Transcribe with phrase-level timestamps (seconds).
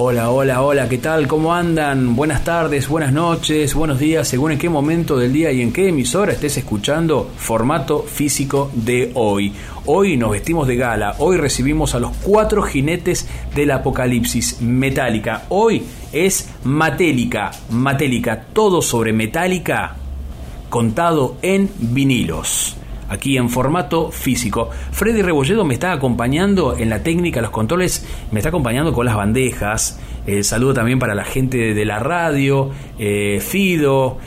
[0.00, 1.26] Hola, hola, hola, ¿qué tal?
[1.26, 2.14] ¿Cómo andan?
[2.14, 5.88] Buenas tardes, buenas noches, buenos días, según en qué momento del día y en qué
[5.88, 9.52] emisora estés escuchando formato físico de hoy.
[9.86, 13.26] Hoy nos vestimos de gala, hoy recibimos a los cuatro jinetes
[13.56, 15.46] del apocalipsis metálica.
[15.48, 19.96] Hoy es Matélica, Matélica, todo sobre Metálica
[20.70, 22.77] contado en vinilos
[23.08, 24.70] aquí en formato físico.
[24.92, 29.16] Freddy Rebolledo me está acompañando en la técnica, los controles, me está acompañando con las
[29.16, 29.98] bandejas.
[30.26, 34.18] El saludo también para la gente de la radio, eh, Fido,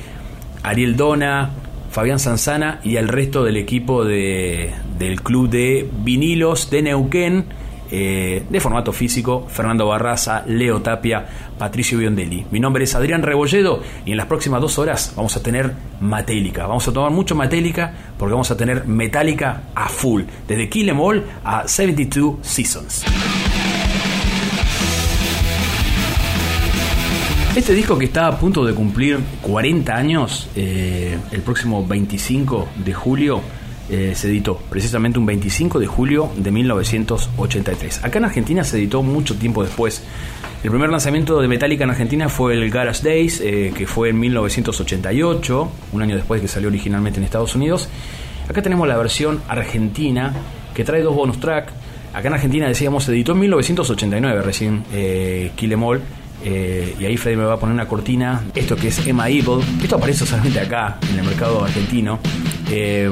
[0.63, 1.51] Ariel Dona,
[1.91, 7.45] Fabián Sanzana y el resto del equipo de, del club de vinilos de Neuquén
[7.91, 11.25] eh, de formato físico, Fernando Barraza, Leo Tapia,
[11.57, 12.45] Patricio Biondelli.
[12.49, 16.67] Mi nombre es Adrián Rebolledo y en las próximas dos horas vamos a tener Matélica.
[16.67, 20.99] Vamos a tomar mucho Matélica porque vamos a tener Metálica a full, desde Kill Em
[20.99, 23.05] All a 72 Seasons.
[27.53, 32.93] Este disco que está a punto de cumplir 40 años, eh, el próximo 25 de
[32.93, 33.41] julio,
[33.91, 38.05] eh, se editó precisamente un 25 de julio de 1983.
[38.05, 40.01] Acá en Argentina se editó mucho tiempo después.
[40.63, 44.19] El primer lanzamiento de Metallica en Argentina fue el Garage Days, eh, que fue en
[44.19, 47.89] 1988, un año después que salió originalmente en Estados Unidos.
[48.47, 50.33] Acá tenemos la versión argentina,
[50.73, 51.73] que trae dos bonus tracks.
[52.13, 56.01] Acá en Argentina, decíamos, se editó en 1989 recién eh, Kill Em All,
[56.43, 58.43] eh, y ahí Freddy me va a poner una cortina.
[58.55, 59.59] Esto que es Emma Evil.
[59.81, 62.19] Esto aparece solamente acá, en el mercado argentino.
[62.69, 63.09] Eh,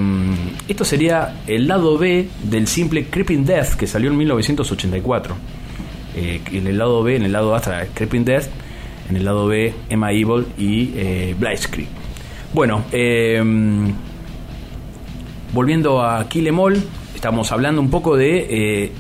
[0.70, 5.36] esto sería el lado B del simple Creeping Death que salió en 1984.
[6.16, 8.46] Eh, en el lado B, en el lado A está Creeping Death,
[9.10, 11.88] en el lado B Emma Evil y eh, Blitzkrieg.
[12.54, 12.84] Bueno,
[15.54, 16.58] volviendo a Kill Em
[17.14, 18.92] estamos hablando un poco de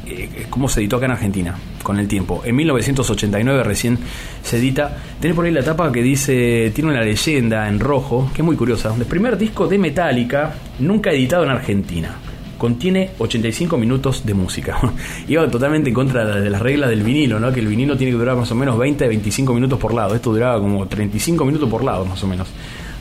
[0.49, 2.41] cómo se editó acá en Argentina con el tiempo.
[2.45, 3.97] En 1989 recién
[4.43, 4.97] se edita.
[5.19, 8.55] Tiene por ahí la tapa que dice, tiene una leyenda en rojo, que es muy
[8.55, 8.93] curiosa.
[8.97, 12.15] El primer disco de Metallica, nunca editado en Argentina.
[12.57, 14.77] Contiene 85 minutos de música.
[15.27, 17.53] Iba totalmente en contra de las reglas del vinilo, ¿no?
[17.53, 20.13] Que el vinilo tiene que durar más o menos 20 25 minutos por lado.
[20.13, 22.47] Esto duraba como 35 minutos por lado, más o menos.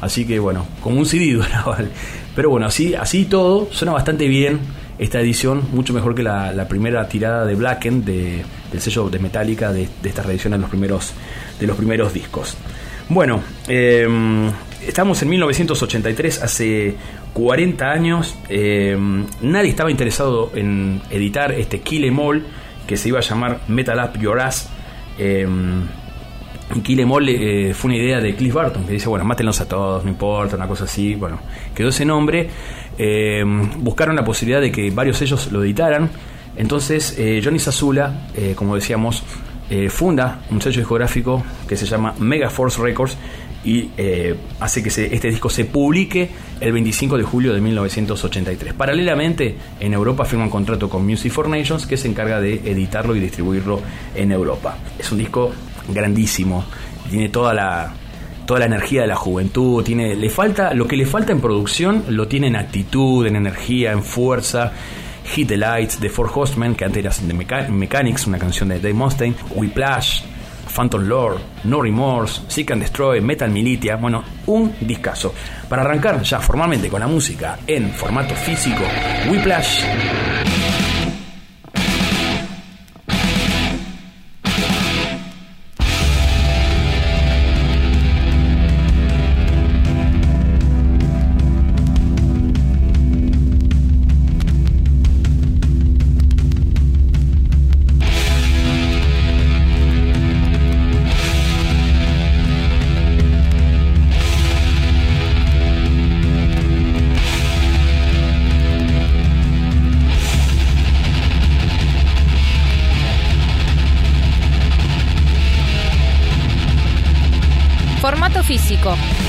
[0.00, 1.40] Así que bueno, como un CD.
[2.36, 4.60] Pero bueno, así, así todo, suena bastante bien
[4.98, 9.72] esta edición, mucho mejor que la, primera tirada de Blacken, de, del sello de Metallica,
[9.72, 11.12] de, esta reedición de los primeros,
[11.60, 12.56] de los primeros discos.
[13.08, 14.50] Bueno, em,
[14.86, 16.96] estamos en 1983, hace
[17.32, 18.36] 40 años.
[18.48, 22.44] Em, nadie estaba interesado en editar este Kill Em All,
[22.86, 24.68] que se iba a llamar Metal Up Your Ass.
[25.18, 25.84] Em,
[26.82, 29.68] Kill Em All eh, fue una idea de Cliff Barton, que dice, bueno, mátenlos a
[29.68, 31.14] todos, no importa, una cosa así.
[31.14, 31.40] Bueno,
[31.74, 32.50] quedó ese nombre.
[32.98, 33.44] Eh,
[33.78, 36.10] buscaron la posibilidad de que varios sellos lo editaran.
[36.56, 39.22] Entonces eh, Johnny Sazula, eh, como decíamos,
[39.90, 43.18] funda un sello discográfico que se llama Megaforce Records
[43.62, 43.90] y
[44.60, 48.72] hace que este disco se publique el 25 de julio de 1983.
[48.72, 53.14] Paralelamente, en Europa firma un contrato con Music for Nations que se encarga de editarlo
[53.14, 53.82] y distribuirlo
[54.14, 54.78] en Europa.
[54.98, 55.52] Es un disco
[55.92, 56.64] grandísimo,
[57.10, 57.92] tiene toda la,
[58.48, 62.04] toda la energía de la juventud, tiene, le falta, lo que le falta en producción
[62.08, 64.72] lo tiene en actitud, en energía, en fuerza.
[65.26, 68.94] Hit the Lights de Four Horsemen, que antes era de Mechanics, una canción de Dave
[68.94, 70.22] Mustaine, Whiplash,
[70.74, 75.34] Phantom Lord, No Remorse, Seek and Destroy, Metal Militia, bueno, un discazo.
[75.68, 78.82] Para arrancar ya formalmente con la música en formato físico,
[79.30, 79.84] Whiplash.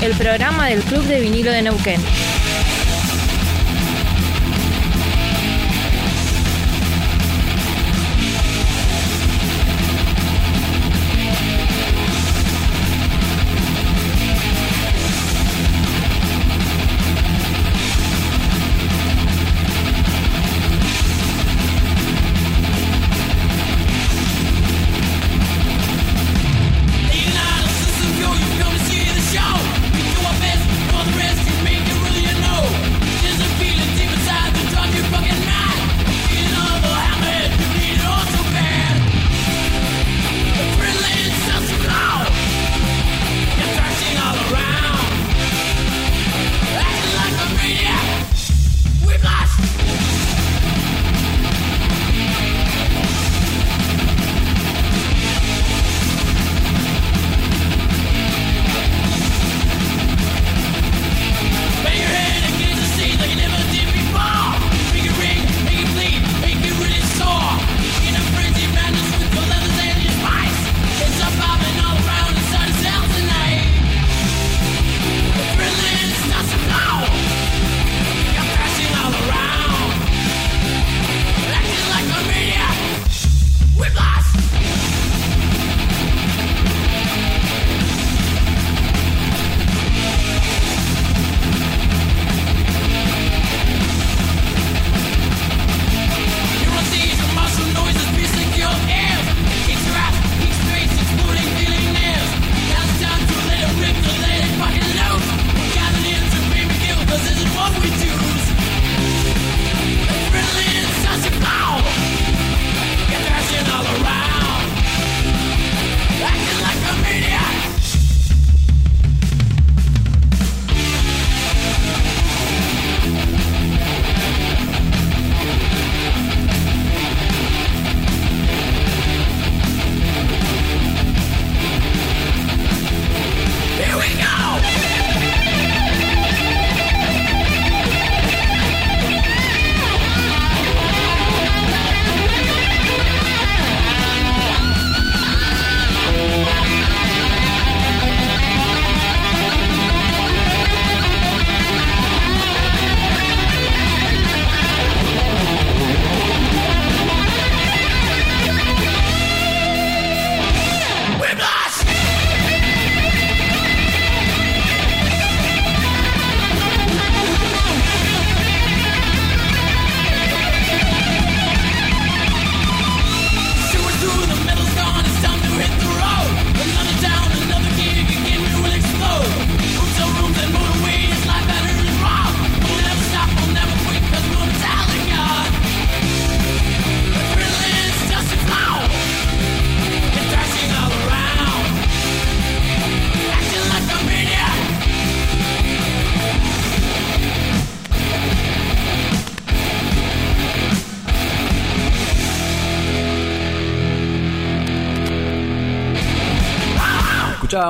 [0.02, 2.00] El programa del Club de Vinilo de Neuquén.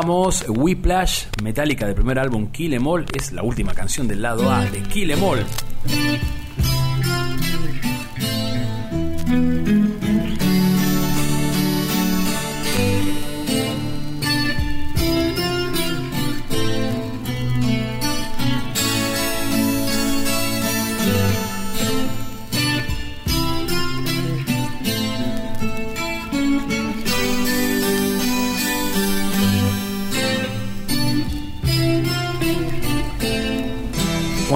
[0.01, 4.51] Escuchábamos Whiplash, Metallica del primer álbum Kill Em All, es la última canción del lado
[4.51, 5.45] A de Kill Em All.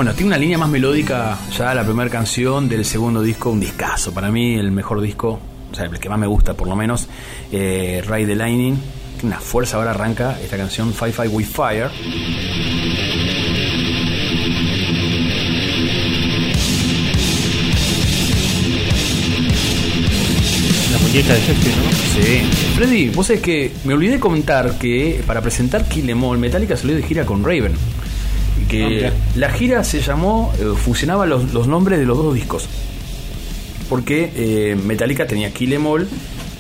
[0.05, 4.13] Bueno, tiene una línea más melódica ya la primera canción del segundo disco, un discazo.
[4.13, 5.41] Para mí el mejor disco,
[5.73, 7.09] o sea, el que más me gusta por lo menos,
[7.51, 8.77] eh, Ride the Lightning.
[9.19, 11.91] Tiene una fuerza, ahora arranca esta canción Five Five With Fire.
[20.93, 21.93] La muñeca de jefe, ¿no?
[22.13, 22.43] Sí.
[22.75, 26.95] Freddy, vos sabés que me olvidé comentar que para presentar Kill Em All, Metallica salió
[26.95, 27.73] de gira con Raven.
[28.77, 32.69] Que la gira se llamó, eh, fusionaba los, los nombres de los dos discos.
[33.89, 36.09] Porque eh, Metallica tenía Kill Em All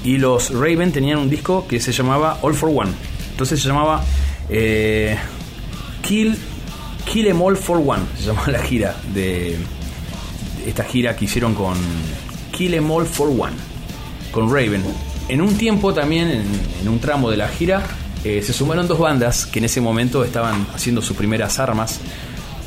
[0.04, 2.92] y los Raven tenían un disco que se llamaba All for One.
[3.30, 4.04] Entonces se llamaba
[4.50, 5.16] eh,
[6.02, 6.36] Kill,
[7.10, 9.56] Kill Em All for One, se llamaba la gira de,
[10.58, 11.74] de esta gira que hicieron con
[12.52, 13.54] Kill Em All for One,
[14.30, 14.82] con Raven.
[15.28, 16.44] En un tiempo también, en,
[16.82, 17.82] en un tramo de la gira,
[18.24, 22.00] eh, se sumaron dos bandas que en ese momento estaban haciendo sus primeras armas.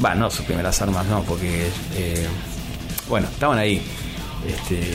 [0.04, 2.28] Va, no sus primeras armas, no, porque eh,
[3.10, 3.82] bueno, estaban ahí.
[4.48, 4.92] Este,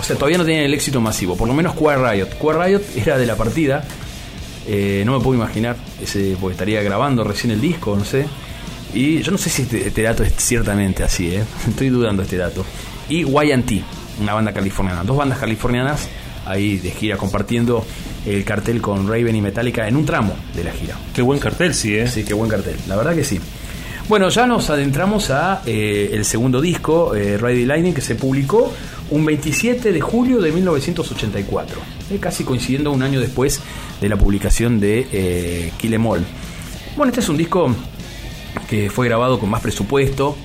[0.00, 1.36] o sea, todavía no tenían el éxito masivo.
[1.36, 2.28] Por lo menos Quiet Riot.
[2.40, 3.84] Quiet Riot era de la partida.
[4.66, 8.26] Eh, no me puedo imaginar ese, porque estaría grabando recién el disco, no sé.
[8.94, 11.44] Y yo no sé si este, este dato es ciertamente así, ¿eh?
[11.68, 12.64] estoy dudando este dato.
[13.08, 13.84] Y YT,
[14.20, 15.04] una banda californiana.
[15.04, 16.08] Dos bandas californianas
[16.46, 17.84] ahí de gira compartiendo
[18.26, 20.96] el cartel con Raven y Metallica en un tramo de la gira.
[21.14, 22.06] Qué buen cartel, sí, ¿eh?
[22.08, 23.40] Sí, qué buen cartel, la verdad que sí.
[24.08, 28.16] Bueno, ya nos adentramos a eh, el segundo disco, eh, Ride the Lightning, que se
[28.16, 28.72] publicó
[29.12, 31.78] un 27 de julio de 1984,
[32.10, 33.60] eh, casi coincidiendo un año después
[34.00, 36.24] de la publicación de eh, Kill Em All.
[36.96, 37.74] Bueno, este es un disco
[38.68, 40.36] que fue grabado con más presupuesto,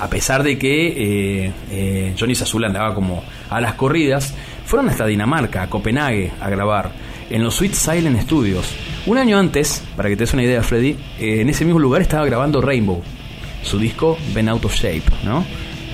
[0.00, 4.34] a pesar de que eh, Johnny Sazula andaba como a las corridas,
[4.64, 6.92] fueron hasta Dinamarca, a Copenhague, a grabar,
[7.30, 8.66] en los Sweet Silent Studios.
[9.06, 12.02] Un año antes, para que te des una idea, Freddy, eh, en ese mismo lugar
[12.02, 13.02] estaba grabando Rainbow,
[13.62, 15.44] su disco Ben Out of Shape, ¿no?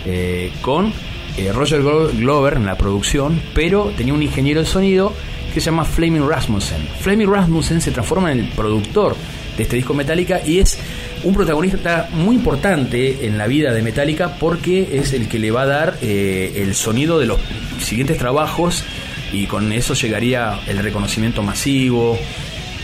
[0.06, 0.92] Eh, con
[1.36, 5.12] eh, Roger Glo- Glover en la producción, pero tenía un ingeniero de sonido
[5.52, 6.80] que se llama Flaming Rasmussen.
[7.00, 9.16] Flaming Rasmussen se transforma en el productor
[9.60, 10.78] este disco Metallica y es
[11.24, 15.62] un protagonista muy importante en la vida de Metallica porque es el que le va
[15.62, 17.38] a dar eh, el sonido de los
[17.82, 18.84] siguientes trabajos
[19.32, 22.18] y con eso llegaría el reconocimiento masivo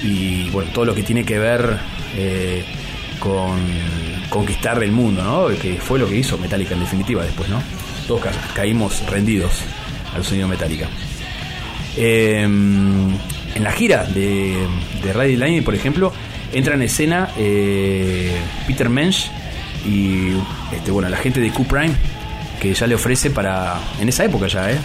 [0.03, 1.79] y bueno todo lo que tiene que ver
[2.17, 2.63] eh,
[3.19, 3.59] con
[4.29, 5.47] conquistar el mundo, ¿no?
[5.59, 7.63] Que fue lo que hizo Metallica en definitiva después, ¿no?
[8.07, 9.63] Todos ca- caímos rendidos
[10.15, 10.87] al sonido Metallica.
[11.97, 13.19] Eh, en
[13.65, 14.55] la gira de,
[15.03, 16.13] de Lightning, por ejemplo,
[16.57, 18.35] entra en escena eh,
[18.67, 19.31] Peter Mensch
[19.87, 20.31] y
[20.73, 21.95] este, bueno, la gente de Q-Prime
[22.61, 23.79] que ya le ofrece para.
[24.01, 24.79] En esa época ya, ¿eh?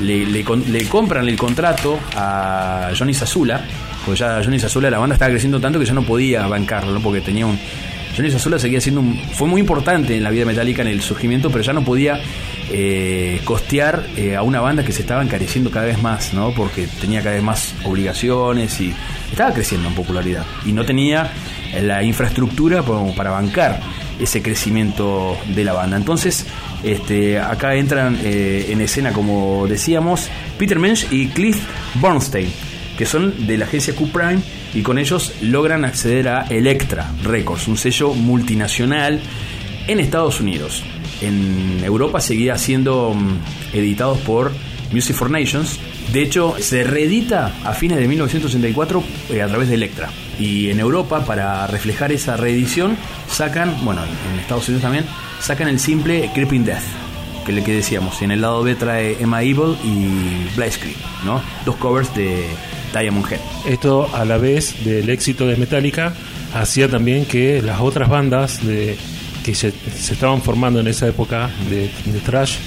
[0.00, 0.44] Le,
[0.88, 3.60] compran el contrato a Johnny Sazula,
[4.04, 7.00] porque ya Johnny Sazula, la banda estaba creciendo tanto que ya no podía bancarlo, ¿no?
[7.00, 7.58] Porque tenía un.
[8.16, 11.50] Johnny Sazula seguía siendo un, fue muy importante en la vida metálica en el surgimiento,
[11.50, 12.20] pero ya no podía
[12.70, 16.52] eh, costear eh, a una banda que se estaba encareciendo cada vez más, ¿no?
[16.52, 18.92] Porque tenía cada vez más obligaciones y
[19.32, 21.32] estaba creciendo en popularidad y no tenía
[21.82, 23.80] la infraestructura para bancar
[24.20, 25.96] ese crecimiento de la banda.
[25.96, 26.46] Entonces,
[26.82, 31.58] este, acá entran eh, en escena, como decíamos, Peter Mensch y Cliff
[32.00, 32.50] Bernstein,
[32.96, 34.40] que son de la agencia Q-Prime
[34.74, 39.20] y con ellos logran acceder a Electra Records, un sello multinacional
[39.86, 40.82] en Estados Unidos.
[41.20, 44.52] En Europa seguía siendo mm, editados por
[44.92, 45.78] Music for Nations.
[46.12, 50.10] De hecho, se reedita a fines de 1984 eh, a través de Electra.
[50.38, 52.96] Y en Europa, para reflejar esa reedición,
[53.28, 55.04] sacan, bueno, en Estados Unidos también,
[55.40, 56.82] sacan el simple Creeping Death,
[57.46, 58.20] que le que decíamos.
[58.22, 61.40] En el lado B trae Emma Evil y Blitzkrieg, ¿no?
[61.64, 62.44] Dos covers de
[62.92, 63.40] Diamond Head.
[63.66, 66.12] Esto a la vez del éxito de Metallica
[66.54, 71.90] hacía también que las otras bandas que se, se estaban formando en esa época de,
[72.12, 72.58] de thrash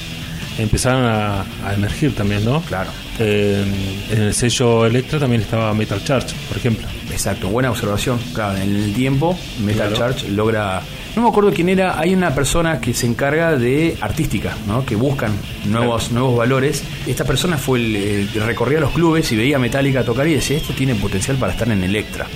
[0.57, 2.61] empezaron a, a emergir también, ¿no?
[2.61, 2.89] Claro.
[3.19, 3.63] Eh,
[4.11, 6.87] en el sello Electra también estaba Metal Charge, por ejemplo.
[7.11, 8.19] Exacto, buena observación.
[8.33, 10.13] Claro, en el tiempo Metal Claro.
[10.13, 10.81] Charge logra...
[11.15, 14.85] No me acuerdo quién era, hay una persona que se encarga de artística, ¿no?
[14.85, 15.31] que buscan
[15.65, 16.83] nuevos, nuevos valores.
[17.07, 20.33] Esta persona fue el, el que recorría los clubes y veía a Metallica tocar y
[20.33, 22.27] decía, esto tiene potencial para estar en Electra.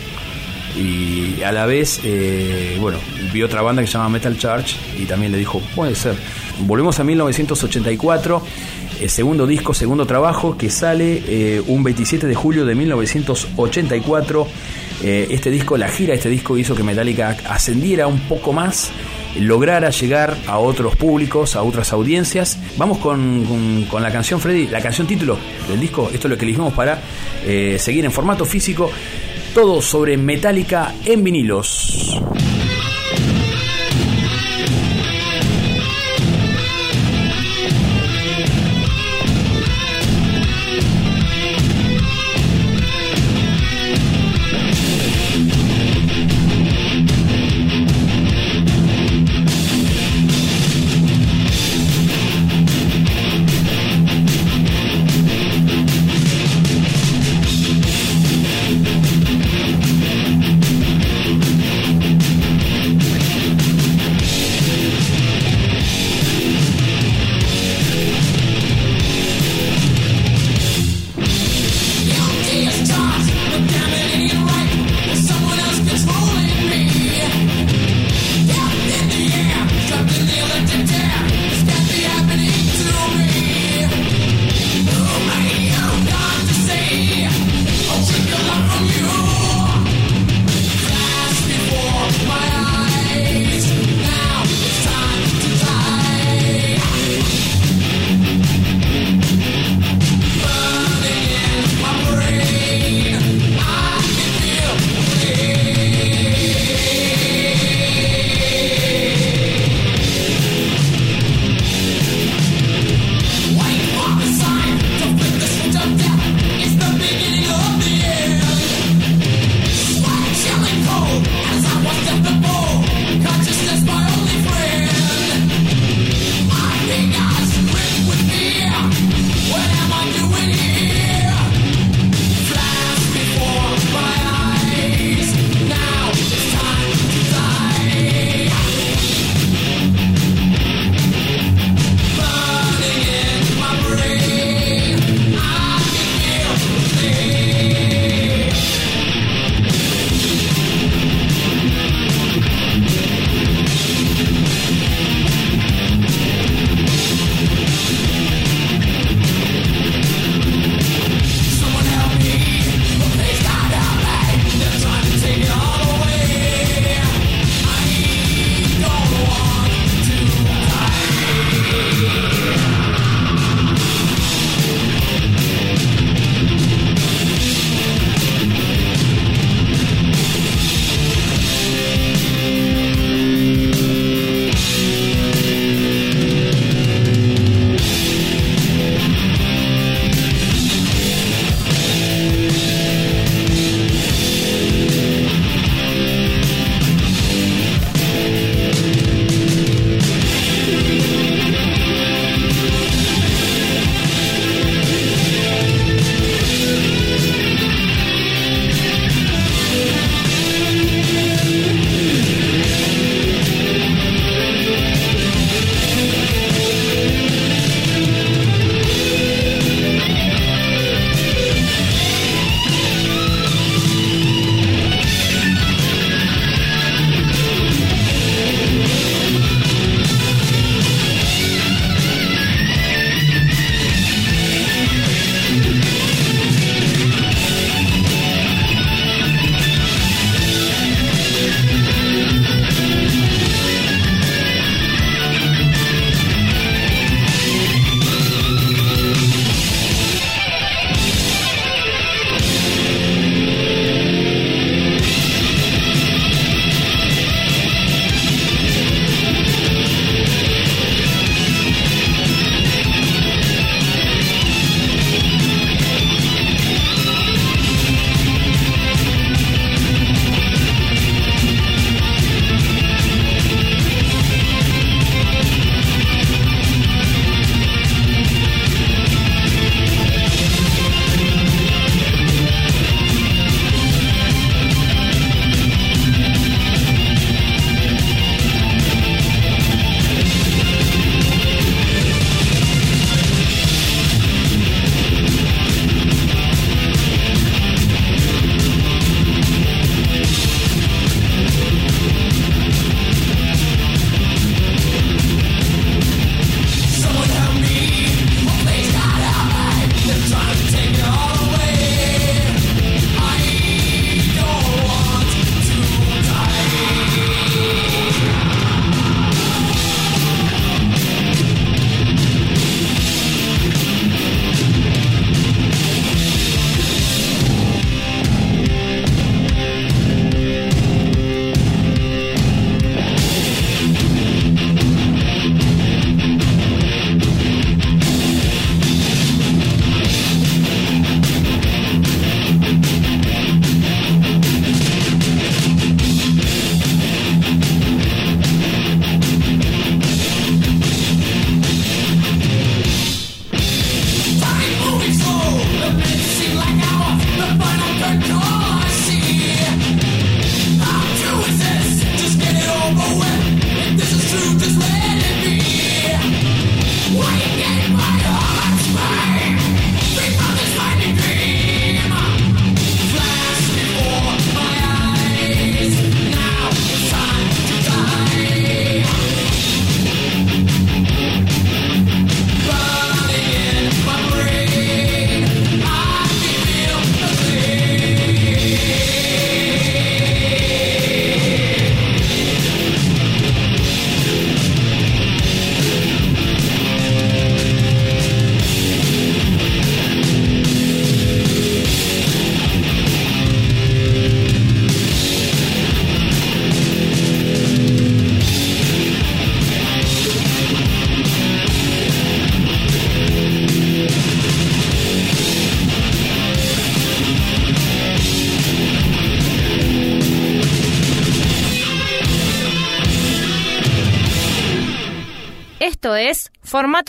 [0.78, 3.00] Y a la vez, eh, bueno,
[3.34, 6.16] vio otra banda que se llama Metal Charge y también le dijo, puede ser.
[6.62, 8.42] Volvemos a 1984,
[9.02, 14.48] el segundo disco, segundo trabajo, que sale eh, un 27 de julio de 1984.
[15.02, 18.92] Eh, este disco, la gira de este disco hizo que Metallica ascendiera un poco más,
[19.40, 22.58] lograra llegar a otros públicos, a otras audiencias.
[22.78, 25.38] Vamos con, con- la canción, Freddy, la canción título
[25.70, 26.10] del disco.
[26.14, 27.02] Esto es lo que elegimos para
[27.46, 28.92] eh, seguir en formato físico.
[29.54, 32.22] Todo sobre Metallica en vinilos.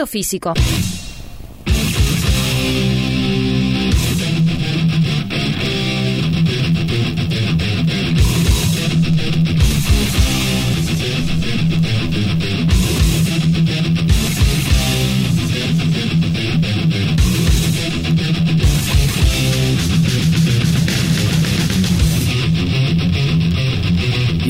[0.06, 0.54] Físico.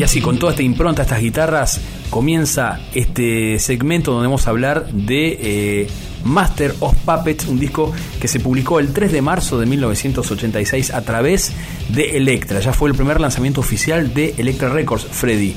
[0.01, 1.79] Y así, con toda esta impronta, estas guitarras,
[2.11, 5.87] comienza este segmento donde vamos a hablar de eh,
[6.25, 11.03] Master of Puppets, un disco que se publicó el 3 de marzo de 1986 a
[11.03, 11.53] través
[11.89, 12.61] de Electra.
[12.61, 15.55] Ya fue el primer lanzamiento oficial de Electra Records, Freddy.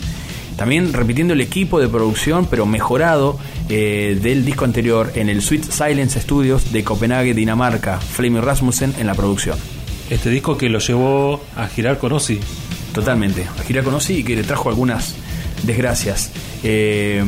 [0.55, 3.39] También repitiendo el equipo de producción, pero mejorado
[3.69, 9.07] eh, del disco anterior en el Sweet Silence Studios de Copenhague, Dinamarca, Flaming Rasmussen en
[9.07, 9.57] la producción.
[10.11, 12.39] Este disco que lo llevó a girar con Ozzy
[12.93, 13.47] Totalmente.
[13.59, 15.15] A Gira conocí y que le trajo algunas
[15.63, 16.32] desgracias.
[16.63, 17.23] Eh,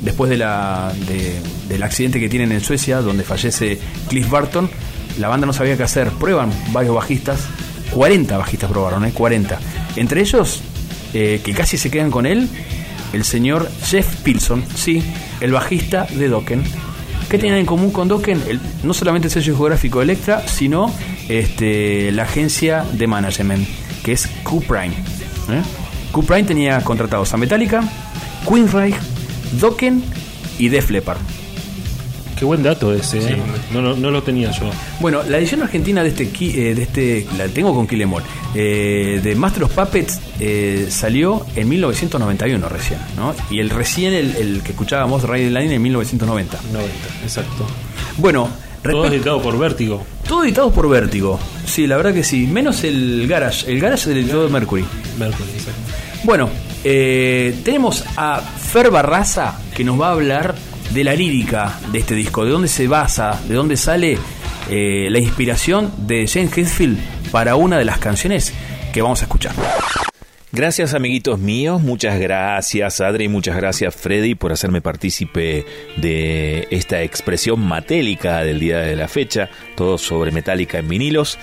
[0.00, 0.92] después de la,
[1.68, 4.70] del accidente que tienen en Suecia, donde fallece Cliff Barton,
[5.18, 6.08] la banda no sabía qué hacer.
[6.10, 7.46] Prueban varios bajistas,
[7.90, 9.12] 40 bajistas probaron, ¿eh?
[9.12, 9.58] 40.
[9.96, 10.62] Entre ellos,
[11.12, 12.48] eh, que casi se quedan con él,
[13.12, 15.02] el señor Jeff Pilson, sí,
[15.40, 16.62] el bajista de Dokken.
[17.28, 18.42] ¿Qué tienen en común con Dokken?
[18.82, 20.92] no solamente el sello geográfico Electra, sino
[21.28, 23.68] este, la agencia de management
[24.02, 24.94] que es Q-Prime.
[24.94, 25.62] ¿eh?
[26.12, 27.82] Q-Prime tenía contratados a Metallica,
[28.48, 28.96] Queenreich,
[29.60, 30.02] Dokken
[30.58, 31.18] y Def Leppard.
[32.40, 33.36] Qué buen dato ese, ¿eh?
[33.70, 34.70] no, lo tenía yo.
[34.98, 38.22] Bueno, la edición argentina de este, eh, de este la tengo con Kilemol,
[38.54, 40.18] eh, de Master of Puppets
[40.88, 43.34] salió en 1991 recién, ¿no?
[43.50, 46.60] Y el recién, el, que escuchábamos, Ray Line, en 1990.
[46.72, 46.92] 90,
[47.24, 47.66] exacto.
[48.16, 48.48] Bueno,
[48.82, 50.02] todo editado por Vértigo.
[50.26, 51.38] Todo editado por Vértigo.
[51.66, 52.46] Sí, la verdad que sí.
[52.46, 53.70] Menos el Garage.
[53.70, 54.84] El Garage del editado de Mercury.
[55.18, 55.99] Mercury, exacto.
[56.22, 56.50] Bueno,
[56.84, 60.54] eh, tenemos a Fer Barraza que nos va a hablar
[60.92, 62.44] de la lírica de este disco.
[62.44, 64.18] De dónde se basa, de dónde sale
[64.68, 66.98] eh, la inspiración de James Hetfield
[67.30, 68.52] para una de las canciones
[68.92, 69.54] que vamos a escuchar.
[70.52, 75.64] Gracias amiguitos míos, muchas gracias Adri, muchas gracias Freddy por hacerme partícipe
[75.96, 81.38] de esta expresión matélica del día de la fecha, todo sobre metálica en vinilos.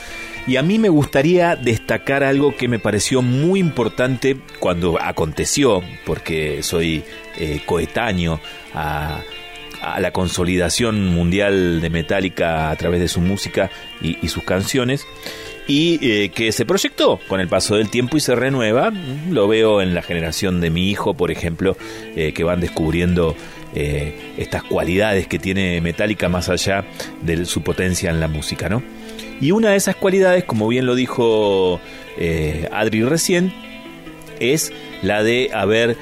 [0.48, 6.64] Y a mí me gustaría destacar algo que me pareció muy importante cuando aconteció, porque
[6.64, 7.04] soy
[7.38, 8.40] eh, coetáneo
[8.74, 9.22] a,
[10.00, 13.70] la consolidación mundial de Metallica a través de su música
[14.02, 15.06] y sus canciones
[15.68, 18.92] y eh, que se proyectó con el paso del tiempo y se renueva.
[19.30, 21.78] Lo veo en la generación de mi hijo, por ejemplo,
[22.16, 23.36] eh, que van descubriendo
[23.76, 26.86] eh, estas cualidades que tiene Metallica más allá
[27.22, 28.82] de su potencia en la música, ¿no?
[29.40, 31.80] Y una de esas cualidades, como bien lo dijo
[32.72, 33.54] Adri recién,
[34.40, 35.98] es la de haber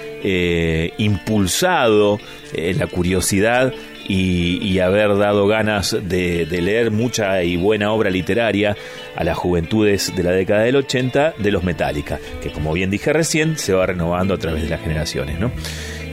[0.97, 2.19] impulsado
[2.53, 3.73] la curiosidad
[4.07, 8.75] y, haber dado ganas de, leer mucha y buena obra literaria
[9.15, 13.13] a las juventudes de la década del 80 de los Metallica, que como bien dije
[13.13, 15.39] recién, se va renovando a través de las generaciones.
[15.39, 15.51] ¿no?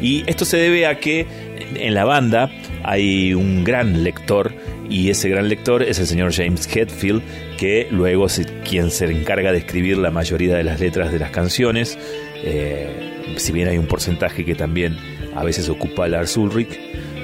[0.00, 1.26] Y esto se debe a que
[1.74, 2.50] en la banda
[2.84, 4.52] hay un gran lector
[4.88, 7.22] y ese gran lector es el señor James Hetfield,
[7.56, 11.30] que luego es quien se encarga de escribir la mayoría de las letras de las
[11.30, 11.98] canciones.
[12.44, 14.96] Eh, si bien hay un porcentaje que también
[15.34, 16.78] a veces ocupa Lars Ulrich,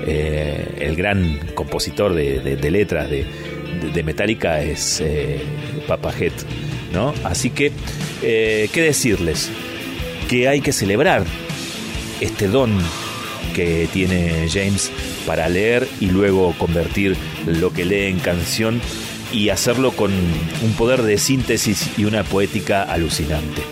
[0.07, 3.27] eh, el gran compositor de, letras de,
[4.03, 5.41] Metallica es eh,
[5.87, 6.33] Papa Head,
[6.93, 7.13] ¿no?
[7.25, 7.73] Así que,
[8.21, 9.51] ¿qué decirles?
[10.29, 11.25] Que hay que celebrar
[12.21, 12.79] este don
[13.59, 14.93] que tiene James
[15.27, 18.81] para leer y luego convertir lo que lee en canción
[19.33, 23.63] y hacerlo con un poder de síntesis y una poética alucinante.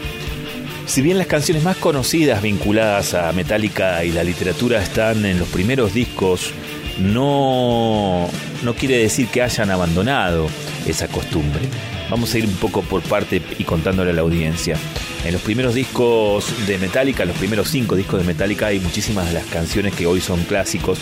[0.87, 5.47] Si bien las canciones más conocidas vinculadas a Metallica y la literatura están en los
[5.51, 6.51] primeros discos,
[6.99, 8.29] no,
[8.65, 10.49] no quiere decir que hayan abandonado
[10.85, 11.63] esa costumbre.
[12.11, 14.77] Vamos a ir un poco por parte y contándole a la audiencia.
[15.27, 19.33] En los primeros discos de Metallica, los primeros cinco discos de Metallica, hay muchísimas de
[19.33, 21.01] las canciones que hoy son clásicos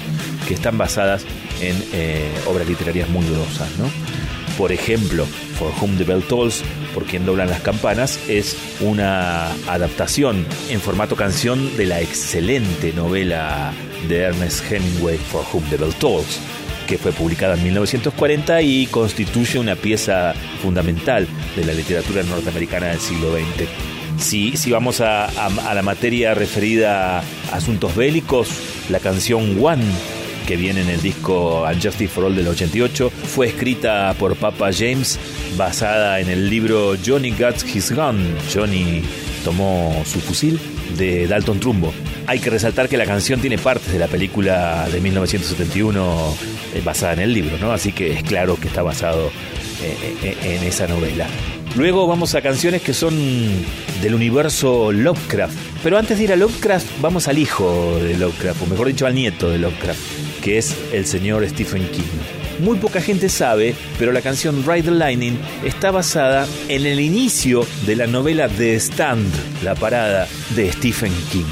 [0.48, 1.26] que están basadas
[1.60, 3.84] en eh, obras literarias muy grosas, ¿no?
[4.56, 5.26] Por ejemplo,
[5.58, 6.62] For Whom the Bell Tolls,
[6.94, 13.74] por quien doblan las campanas, es una adaptación en formato canción de la excelente novela
[14.08, 16.40] de Ernest Hemingway, For Whom the Bell Tolls,
[16.86, 20.32] que fue publicada en 1940 y constituye una pieza
[20.62, 23.93] fundamental de la literatura norteamericana del siglo XX.
[24.18, 25.28] Si, si vamos a,
[25.74, 27.22] la materia referida a
[27.52, 28.48] asuntos bélicos,
[28.88, 29.84] la canción One
[30.46, 35.18] que viene en el disco Unjustice for All del 88, fue escrita por Papa James
[35.56, 39.02] basada en el libro Johnny Got His Gun, Johnny
[39.44, 40.60] tomó su fusil
[40.96, 41.92] de Dalton Trumbo.
[42.26, 46.36] Hay que resaltar que la canción tiene partes de la película de 1971
[46.74, 47.72] eh, basada en el libro, ¿no?
[47.72, 49.30] Así que es claro que está basado
[49.82, 51.26] eh, en esa novela.
[51.76, 53.14] Luego vamos a canciones que son
[54.00, 55.56] del universo Lovecraft.
[55.82, 59.14] Pero antes de ir a Lovecraft, vamos al hijo de Lovecraft, o mejor dicho, al
[59.14, 60.00] nieto de Lovecraft,
[60.40, 62.02] que es el señor Stephen King.
[62.60, 67.66] Muy poca gente sabe, pero la canción Ride the Lightning está basada en el inicio
[67.86, 69.26] de la novela The Stand,
[69.64, 71.44] la parada de Stephen King.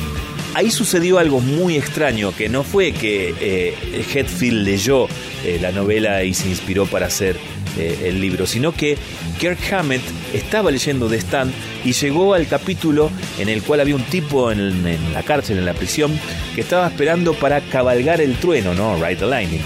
[0.54, 3.74] Ahí sucedió algo muy extraño, que no fue que eh,
[4.14, 5.08] Hetfield leyó
[5.44, 7.37] eh, la novela y se inspiró para hacer
[7.78, 8.96] eh, el libro, sino que
[9.38, 11.52] Kirk Hammett estaba leyendo The Stand
[11.85, 15.74] y llegó al capítulo en el cual había un tipo en, la cárcel, en la
[15.74, 16.18] prisión,
[16.54, 18.96] que estaba esperando para cabalgar el trueno, ¿no?
[18.96, 19.61] Ride the Lightning.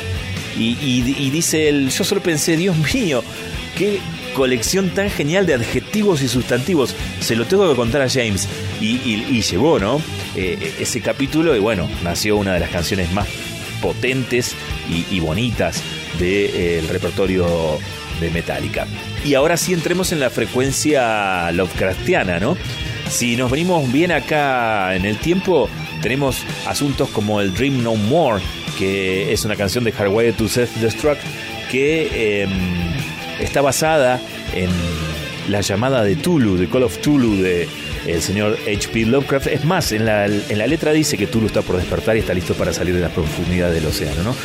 [0.59, 3.23] Y, dice él, yo solo pensé, Dios mío,
[3.77, 3.99] qué
[4.35, 6.95] colección tan genial de adjetivos y sustantivos.
[7.21, 8.49] Se lo tengo que contar a James.
[8.81, 10.01] Y, llevó, ¿no?
[10.35, 13.29] Eh, ese capítulo y bueno, nació una de las canciones más
[13.83, 14.55] potentes
[15.11, 15.83] y, bonitas
[16.19, 17.79] del repertorio
[18.21, 18.87] de Metallica.
[19.25, 22.57] Y ahora sí entremos en la frecuencia Lovecraftiana, ¿no?
[23.09, 25.69] Si nos venimos bien acá en el tiempo,
[26.03, 28.43] tenemos asuntos como el Dream No More,
[28.79, 31.21] que es una canción de Hardwired to Self-Destruct,
[31.71, 32.51] que em,
[33.41, 34.21] está basada
[34.55, 34.71] en
[35.49, 37.69] la llamada de Tulu, de Call of Tulu, de
[38.07, 39.07] el señor H.P.
[39.07, 39.49] Lovecraft.
[39.49, 42.35] Es más, en la, en la letra dice que Tulu está por despertar y está
[42.35, 44.37] listo para salir de la profundidad del océano, ¿no?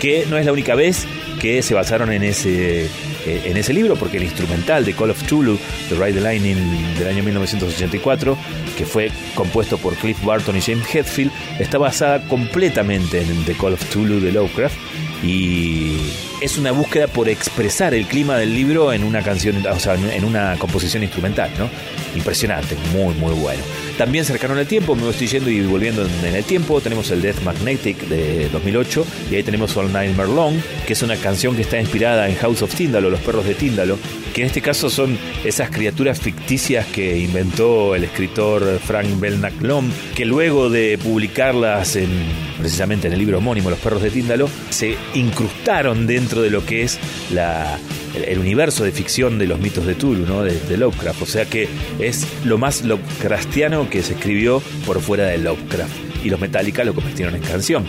[0.00, 1.06] Que no es la única vez
[1.40, 2.88] que se basaron en ese,
[3.28, 5.58] eh, en ese libro, porque el instrumental de Call of Tulu,
[5.90, 6.56] The Ride the Lightning
[6.98, 8.38] del año 1984,
[8.76, 13.74] que fue compuesto por Cliff Barton y James Hetfield, está basada completamente en The Call
[13.74, 14.76] of Tulu de Lovecraft
[15.22, 15.96] y
[16.40, 20.24] es una búsqueda por expresar el clima del libro en una canción, o sea, en
[20.24, 21.68] una composición instrumental, ¿no?
[22.14, 23.62] Impresionante, muy, muy bueno.
[23.98, 27.42] También cercano el tiempo, me estoy yendo y volviendo en el tiempo, tenemos el Death
[27.42, 30.54] Magnetic de 2008 y ahí tenemos All Night Merlong,
[30.86, 33.98] que es una canción que está inspirada en House of Tyndalo, los perros de Tyndalo,
[34.32, 39.90] que en este caso son esas criaturas ficticias que inventó el escritor Frank Belknap Lom,
[40.14, 42.08] que luego de publicarlas en,
[42.56, 46.82] precisamente en el libro homónimo Los perros de Tyndalo, se incrustaron dentro de lo que
[46.82, 47.00] es
[47.32, 47.80] la,
[48.24, 50.42] el, universo de ficción de los mitos de Tulu, ¿no?
[50.42, 51.22] de, Lovecraft.
[51.22, 56.24] O sea que es lo más Lovecraftiano que se escribió por fuera de Lovecraft.
[56.24, 57.84] Y los Metallica lo convirtieron en canción.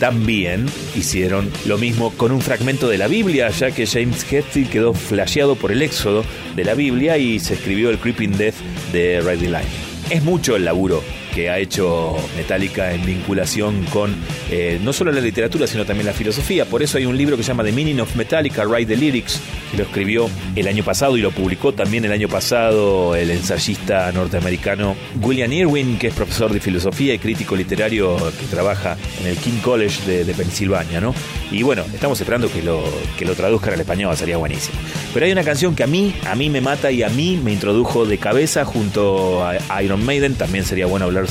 [0.00, 4.94] También hicieron lo mismo con un fragmento de la Biblia, ya que James Hetfield quedó
[4.94, 8.54] flasheado por el éxodo de la Biblia y se escribió el Creeping Death
[8.92, 9.88] de Ridley Line.
[10.10, 11.02] Es mucho el laburo
[11.38, 14.12] que ha hecho Metallica en vinculación con
[14.50, 16.64] eh, no solo la literatura, sino también la filosofía.
[16.64, 19.40] Por eso hay un libro que se llama The Meaning of Metallica, Write the Lyrics,
[19.70, 24.10] que lo escribió el año pasado y lo publicó también el año pasado el ensayista
[24.10, 29.36] norteamericano William Irwin, que es profesor de filosofía y crítico literario que trabaja en el
[29.36, 31.14] King College de, Pensilvania, ¿no?
[31.52, 32.82] Y bueno, estamos esperando que lo,
[33.16, 34.76] que lo traduzcan al español, sería buenísimo.
[35.14, 37.52] Pero hay una canción que a mí, a mí me mata y a mí me
[37.52, 40.34] introdujo de cabeza junto a Iron Maiden.
[40.34, 41.27] También sería bueno hablar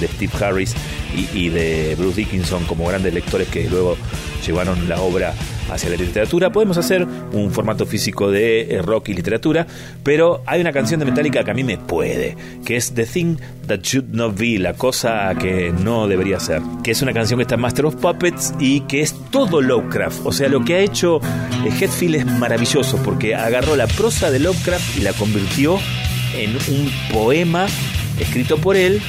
[0.00, 0.74] de Steve Harris
[1.34, 3.96] y, de Bruce Dickinson como grandes lectores que luego
[4.46, 5.34] llevaron la obra
[5.70, 6.50] hacia la literatura.
[6.50, 9.66] Podemos hacer un formato físico de eh, rock y literatura,
[10.02, 13.36] pero hay una canción de Metallica que a mí me puede, que es The Thing
[13.66, 17.42] That Should Not Be, la cosa que no debería ser, que es una canción que
[17.42, 20.24] está en Master of Puppets y que es todo Lovecraft.
[20.24, 21.20] O sea, lo que ha hecho
[21.64, 25.78] eh, Hetfield es maravilloso porque agarró la prosa de Lovecraft y la convirtió
[26.36, 27.66] en un poema
[28.20, 29.00] escrito por él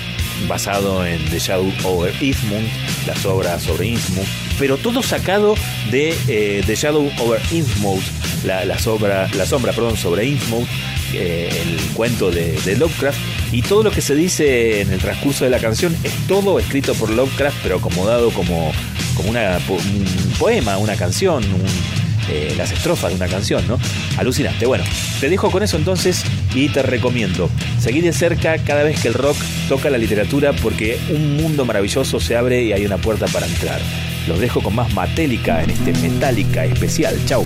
[0.48, 2.70] basado en The Shadow Over Innsmouth,
[3.06, 5.56] las obras sobre Innsmouth, pero todo sacado
[5.92, 8.04] de eh, The Shadow Over Innsmouth,
[8.46, 10.68] la, la, la sombra perdón, sobre Innsmouth,
[11.14, 13.18] eh, el cuento de, Lovecraft,
[13.52, 16.94] y todo lo que se dice en el transcurso de la canción es todo escrito
[16.94, 18.72] por Lovecraft, pero acomodado como,
[19.16, 23.80] como una, un poema, una canción, un, eh, las estrofas de una canción, ¿no?
[24.18, 24.66] Alucinante.
[24.66, 24.84] Bueno,
[25.20, 29.14] te dejo con eso entonces y te recomiendo seguir de cerca cada vez que el
[29.14, 29.38] rock
[29.68, 33.80] toca la literatura porque un mundo maravilloso se abre y hay una puerta para entrar.
[34.28, 37.16] Los dejo con más Matélica en este Metálica especial.
[37.26, 37.46] Chao.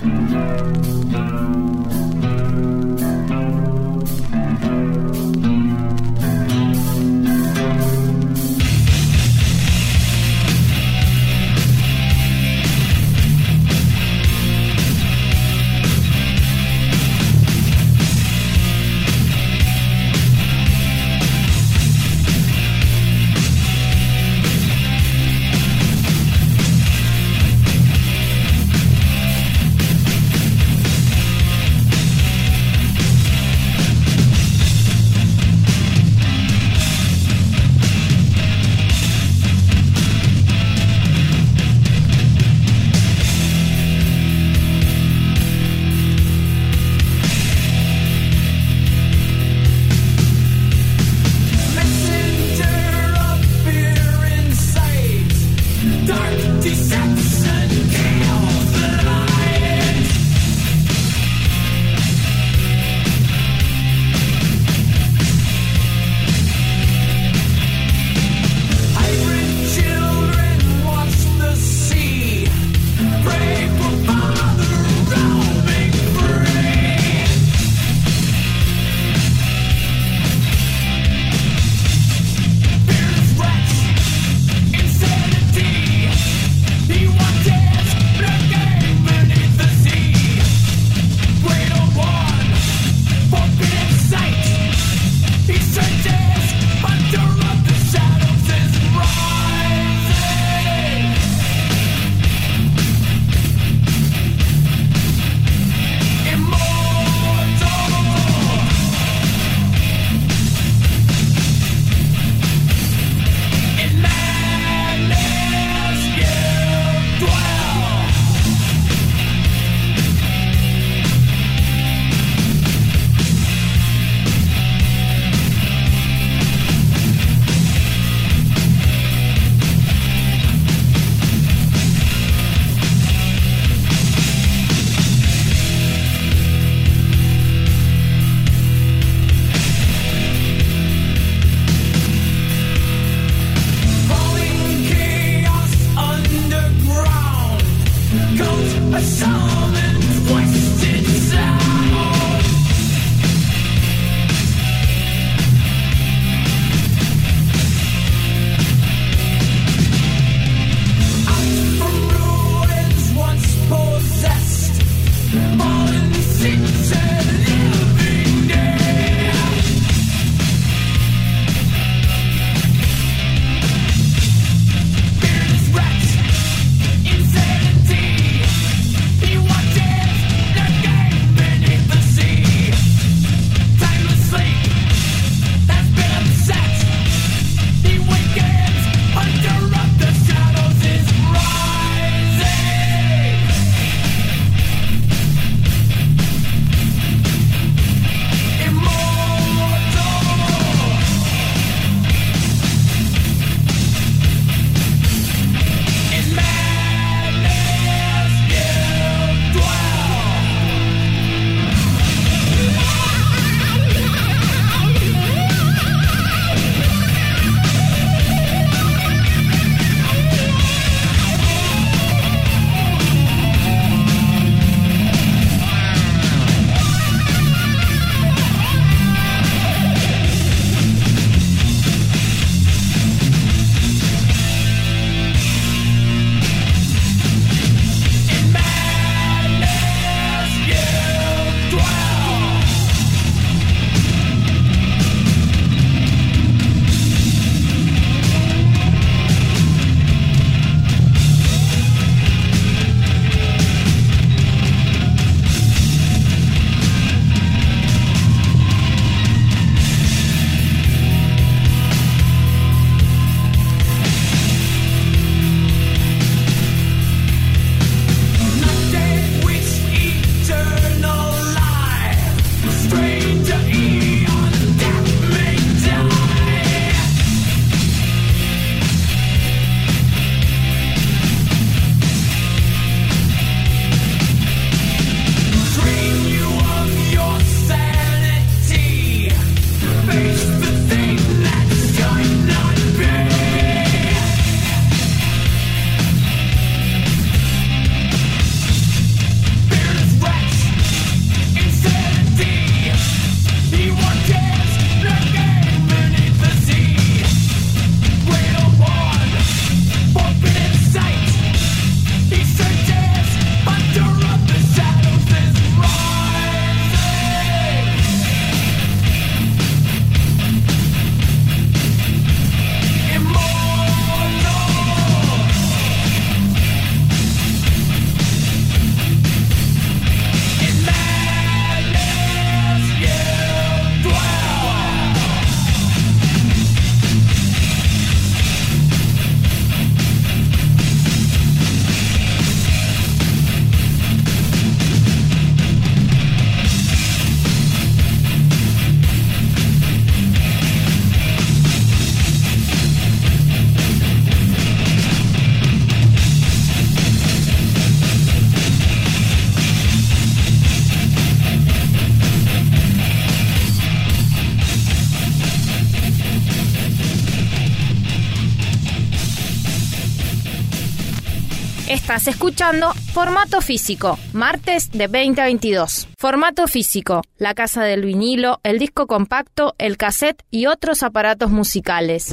[372.04, 376.08] Estás escuchando Formato Físico, martes de 20 a 22.
[376.18, 382.28] Formato Físico, la casa del vinilo, el disco compacto, el cassette y otros aparatos musicales.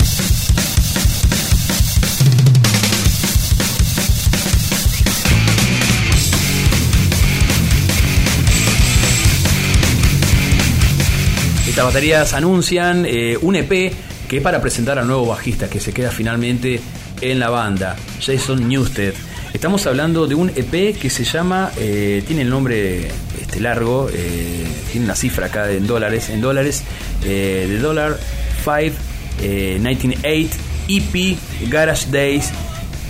[11.65, 13.93] Estas baterías anuncian eh, un EP
[14.27, 16.81] que es para presentar al nuevo bajista que se queda finalmente
[17.21, 19.13] en la banda, Jason Newsted.
[19.61, 23.09] Estamos hablando de un EP que se llama, eh, tiene el nombre
[23.39, 26.81] este, largo, eh, tiene una cifra acá en dólares, en dólares,
[27.23, 28.17] eh, de dólar
[28.63, 28.97] 5
[29.37, 30.57] 1998
[30.87, 31.37] EP
[31.69, 32.49] Garage Days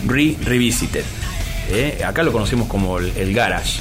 [0.05, 1.05] Re Revisited.
[2.05, 3.79] acá lo conocemos como el Garage.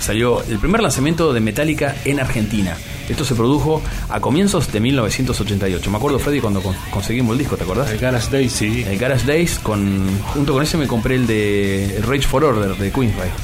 [0.00, 2.76] salió el primer lanzamiento de Metallica en Argentina.
[3.08, 5.90] Esto se produjo a comienzos de 1988.
[5.90, 7.90] Me acuerdo, Freddy, cuando conseguimos el disco, ¿te acordás?
[7.90, 8.84] El Garage Days, sí.
[8.86, 12.90] El Garage Days, con, junto con ese me compré el de Rage for Order de
[12.90, 13.34] Queensryche.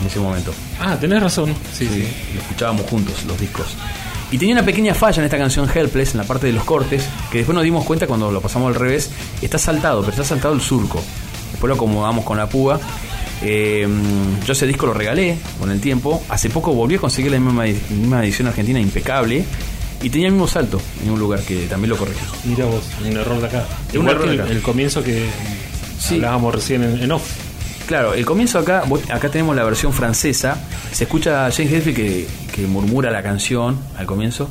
[0.00, 0.52] En ese momento.
[0.80, 1.54] Ah, tenés razón.
[1.72, 3.76] Sí, sí, Lo escuchábamos juntos, los discos.
[4.30, 7.08] Y tenía una pequeña falla en esta canción Helpless, en la parte de los cortes,
[7.30, 9.10] que después nos dimos cuenta cuando lo pasamos al revés.
[9.40, 11.00] Está saltado, pero está saltado el surco.
[11.52, 12.80] Después lo acomodamos con la púa
[13.44, 13.86] eh,
[14.46, 16.22] yo ese disco lo regalé con el tiempo.
[16.30, 19.44] Hace poco volví a conseguir la misma, edición argentina impecable.
[20.02, 22.20] Y tenía el mismo salto en un lugar que también lo corregí.
[22.44, 23.66] Mira vos, un error de acá.
[23.94, 24.50] un error de acá.
[24.50, 25.26] El, comienzo que
[26.10, 27.22] hablábamos recién en, off.
[27.86, 30.58] Claro, el comienzo acá, acá tenemos la versión francesa.
[30.92, 34.48] Se escucha a James Hetfield que, que murmura la canción al comienzo.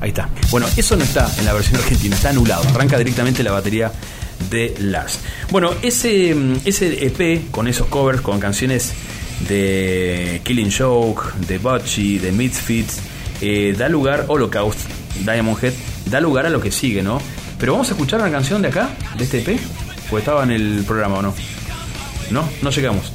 [0.00, 0.28] Ahí está.
[0.50, 2.68] Bueno, eso no está en la versión argentina, está anulado.
[2.68, 3.92] Arranca directamente la batería
[4.48, 5.20] de Lars.
[5.50, 6.34] Bueno, ese,
[6.64, 8.92] ese EP con esos covers, con canciones
[9.48, 13.00] de Killing Joke, de Butchie, de Misfits,
[13.40, 14.78] eh, da lugar, Holocaust,
[15.24, 15.72] Diamond Head,
[16.06, 17.20] da lugar a lo que sigue, ¿no?
[17.58, 19.60] Pero vamos a escuchar una canción de acá, de este EP,
[20.08, 21.34] pues estaba en el programa o no.
[22.30, 23.12] No, no llegamos.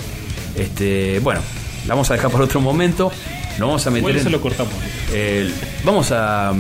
[0.56, 1.42] Este, bueno,
[1.88, 3.12] la vamos a dejar por otro momento.
[3.58, 4.18] Nos vamos a meter.
[4.18, 4.74] en, lo cortamos.
[5.84, 6.54] vamos a,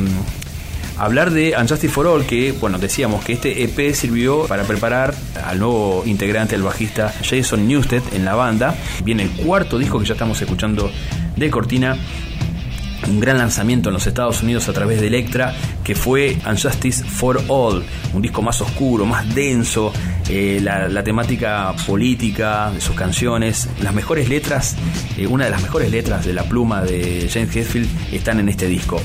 [0.97, 5.59] hablar de Unjustice for All, que, bueno, decíamos que este EP sirvió para preparar al
[5.59, 8.75] nuevo integrante, el bajista Jason Newsted en la banda.
[9.03, 10.91] Viene el cuarto disco que ya estamos escuchando
[11.35, 11.97] de Cortina
[13.07, 15.53] un gran lanzamiento en los Estados Unidos a través de Electra,
[15.83, 17.83] que fue Unjustice for All,
[18.13, 19.91] un disco más oscuro, más denso,
[20.27, 24.75] eh, la, temática política de sus canciones, las mejores letras,
[25.17, 28.67] eh, una de las mejores letras de la pluma de James Hetfield están en este
[28.67, 28.99] disco.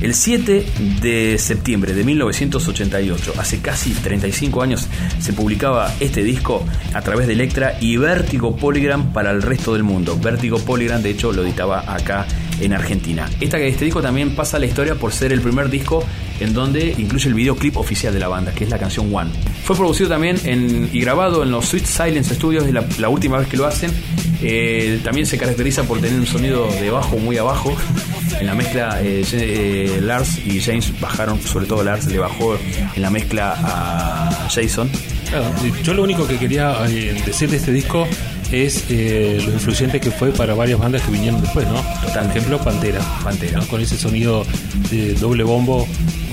[0.00, 0.66] El 7
[1.00, 4.88] de septiembre de 1988, hace casi 35 años,
[5.20, 9.82] se publicaba este disco a través de Electra y Vertigo Polygram para el resto del
[9.82, 10.18] mundo.
[10.18, 12.26] Vertigo Polygram, de hecho, lo editaba acá
[12.60, 13.28] en Argentina.
[13.40, 16.04] este disco también pasa a la historia por ser el primer disco
[16.40, 19.30] en donde incluye el videoclip oficial de la banda, que es la canción One.
[19.64, 20.38] Fue producido también
[20.92, 23.92] y grabado en los Sweet Silence Studios, la, la última vez que lo hacen.
[24.44, 27.76] Eh, también se caracteriza por tener un sonido de bajo muy abajo.
[28.40, 32.58] En la mezcla, eh, eh, Lars y James bajaron, sobre todo Lars le bajó
[32.94, 34.90] en la mezcla a Jason.
[35.84, 36.72] yo lo único que quería
[37.24, 38.06] decir de este disco
[38.52, 41.82] es lo influyente que fue para varias bandas que vinieron después, ¿no?
[42.00, 43.00] Por ejemplo, Pantera.
[43.24, 43.60] Pantera.
[43.66, 44.44] Con ese sonido
[44.90, 45.88] de doble bombo.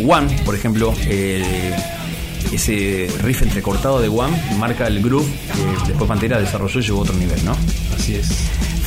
[0.05, 0.93] One, por ejemplo,
[2.51, 7.01] ese riff entrecortado de One marca el groove que después Pantera desarrolló y llegó a
[7.01, 7.55] otro nivel, ¿no?
[7.95, 8.29] Así es.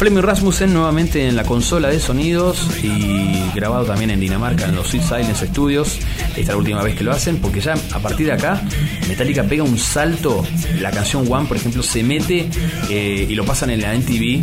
[0.02, 4.88] Fleming Rasmussen nuevamente en la consola de sonidos y grabado también en Dinamarca en los
[4.88, 6.00] Sweet Silence Studios.
[6.30, 8.60] Esta es la última vez que lo hacen porque ya a partir de acá
[9.08, 10.44] Metallica pega un salto.
[10.80, 12.48] La canción One, por ejemplo, se mete
[12.90, 14.42] eh, y lo pasan en la NTV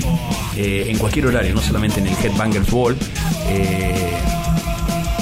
[0.56, 2.96] eh, en cualquier horario, no solamente en el Headbangers Ball.
[3.50, 4.14] Eh,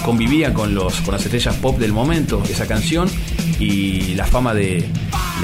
[0.06, 3.10] convivía con, los, con las estrellas pop del momento esa canción
[3.60, 4.88] y la fama de,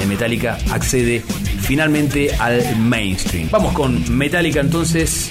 [0.08, 1.22] Metallica accede
[1.60, 3.48] finalmente al mainstream.
[3.50, 5.30] Vamos con Metallica entonces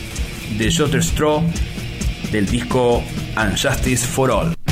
[0.58, 1.44] de Jotter Straw
[2.32, 3.04] del disco
[3.38, 4.63] Unjustice for All.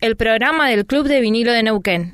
[0.00, 2.12] El programa del Club de Vinilo de Neuquén.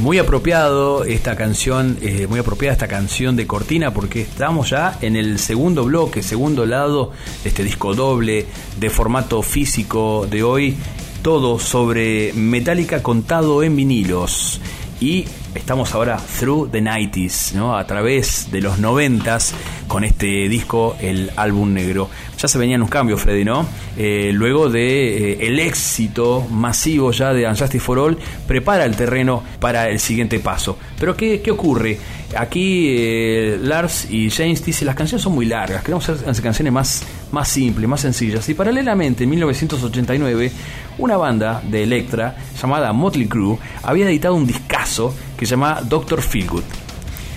[0.00, 5.14] Muy apropiado esta canción, eh, muy apropiada esta canción de Cortina porque estamos ya en
[5.14, 7.12] el segundo bloque, segundo lado
[7.44, 8.46] de este disco doble
[8.80, 10.76] de formato físico de hoy,
[11.22, 14.60] todo sobre Metallica contado en vinilos.
[15.00, 17.76] Y estamos ahora through the 90s, ¿no?
[17.76, 19.52] a través de los 90s
[19.86, 22.08] con este disco, el álbum negro.
[22.44, 23.66] Ya se venían un cambio, Freddy, ¿no?
[23.96, 29.42] Eh, luego de eh, el éxito masivo ya de Unjustice for All, prepara el terreno
[29.58, 30.76] para el siguiente paso.
[31.00, 31.98] Pero ¿qué, qué ocurre?
[32.36, 37.02] Aquí eh, Lars y James dicen las canciones son muy largas, queremos hacer canciones más,
[37.32, 38.46] más simples, más sencillas.
[38.46, 40.52] Y paralelamente, en 1989,
[40.98, 46.20] una banda de Electra llamada Motley Crue había editado un discazo que se llama Doctor
[46.20, 46.64] Feelgood.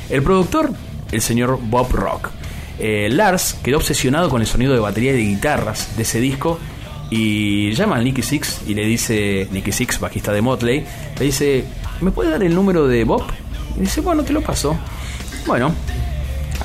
[0.09, 0.73] El productor,
[1.13, 2.29] el señor Bob Rock.
[2.79, 6.59] Eh, Lars quedó obsesionado con el sonido de batería y de guitarras de ese disco
[7.09, 10.85] y llama a Nicky Six y le dice, Nicky Six, bajista de Motley,
[11.17, 11.63] le dice,
[12.01, 13.23] ¿me puede dar el número de Bob?
[13.77, 14.77] Y dice, bueno, te lo paso.
[15.45, 15.73] Bueno,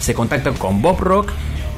[0.00, 1.30] se contacta con Bob Rock,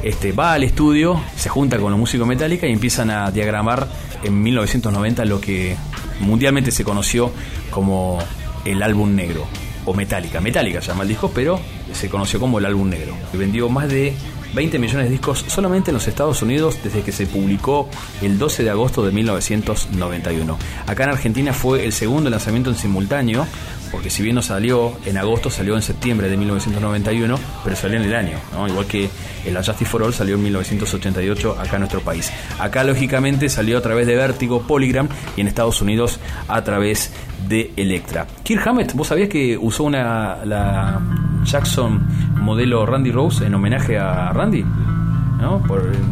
[0.03, 3.87] este, va al estudio, se junta con los músicos Metallica y empiezan a diagramar
[4.23, 5.77] en 1990 lo que
[6.21, 7.31] mundialmente se conoció
[7.71, 8.19] como
[8.65, 9.47] el álbum negro
[9.85, 10.41] o Metallica.
[10.41, 11.61] Metallica se llama el disco, pero
[11.95, 13.15] se conoció como el álbum negro.
[13.33, 14.15] Vendió más de
[14.55, 17.89] 20 millones de discos solamente en los Estados Unidos desde que se publicó
[18.23, 20.59] el 12 de agosto de 1991.
[20.87, 23.47] Acá en Argentina fue el segundo lanzamiento en simultáneo,
[23.91, 28.05] porque si bien no salió en agosto, salió en septiembre de 1991, pero salió en
[28.05, 28.39] el año,
[28.69, 29.09] igual que
[29.45, 32.33] el Justice for All salió en 1988 acá en nuestro país.
[32.59, 37.13] Acá lógicamente salió a través de Vertigo, Polygram y en Estados Unidos a través
[37.49, 38.27] de Electra.
[38.43, 41.01] Kirk Hammett, ¿vos sabías que usó una la
[41.45, 42.01] Jackson
[42.41, 44.65] modelo Randy Rose en homenaje a Randy?
[45.41, 45.63] ¿no?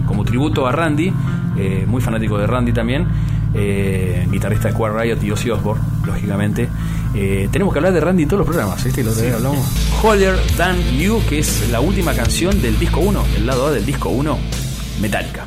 [0.07, 1.13] como tributo a Randy,
[1.57, 3.07] eh, muy fanático de Randy también,
[3.55, 6.69] eh, guitarrista de Square Riot y Ozzy Osbourne, lógicamente.
[7.15, 9.05] Eh, tenemos que hablar de Randy en todos los programas, ¿viste?
[9.05, 9.59] Lo hablamos.
[10.03, 13.85] Holier Than You, que es la última canción del disco 1, el lado A del
[13.85, 14.39] disco 1,
[15.01, 15.47] Metallica.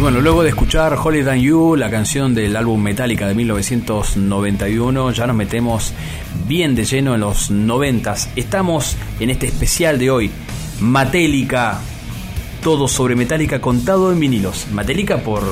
[0.00, 5.26] Bueno, luego de escuchar Holy Than You, la canción del álbum Metallica de 1991, ya
[5.26, 5.92] nos metemos
[6.48, 8.30] bien de lleno en los noventas.
[8.34, 10.30] Estamos en este especial de hoy,
[10.80, 11.80] Matélica,
[12.62, 14.68] todo sobre Metallica contado en vinilos.
[14.72, 15.42] Matélica por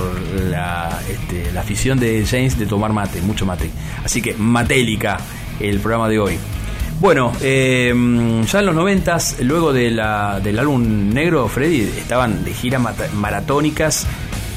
[0.51, 3.69] la, este, la afición de James de tomar mate, mucho mate.
[4.03, 5.19] Así que Matélica,
[5.61, 6.39] el programa de hoy.
[7.01, 7.93] Bueno, eh,
[8.51, 12.83] ya en los noventas, luego de la, del álbum negro, Freddy, estaban de giras
[13.15, 14.07] maratónicas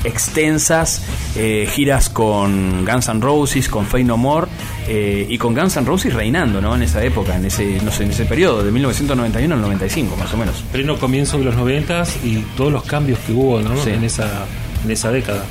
[0.04, 1.04] extensas,
[1.36, 4.48] eh, giras con Guns N' Roses, con Fey No More
[4.88, 6.76] eh, y con Guns N' Roses reinando, ¿no?
[6.76, 10.34] En esa época, en ese, no sé, en ese periodo, de 1991 al 95, más
[10.34, 10.64] o menos.
[10.72, 14.46] Pleno comienzo de los 90 y todos los cambios que hubo, En esa,
[14.84, 15.46] en esa década.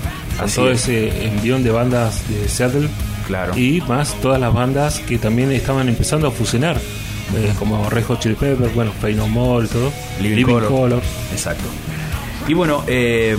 [0.55, 2.89] todo ese envión de bandas de Seattle.
[3.27, 3.57] Claro.
[3.57, 6.81] Y más todas las bandas que también estaban empezando a fusionar.
[7.37, 9.93] Eh, como Rejo Chili Pepper, bueno, Fey No More y todo.
[10.21, 11.01] Living, Color.
[11.33, 11.65] Exacto.
[12.49, 13.37] Y bueno, eh,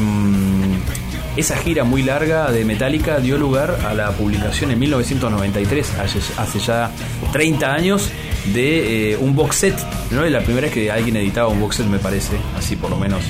[1.38, 5.94] esa gira muy larga de Metallica dio lugar a la publicación en 1993,
[6.38, 6.92] hace, ya
[7.32, 8.10] 30 años,
[8.54, 9.76] de eh, un box set.
[10.12, 10.26] ¿no?
[10.26, 12.98] Es la primera vez que alguien editaba un box set, me parece, así por lo
[12.98, 13.24] menos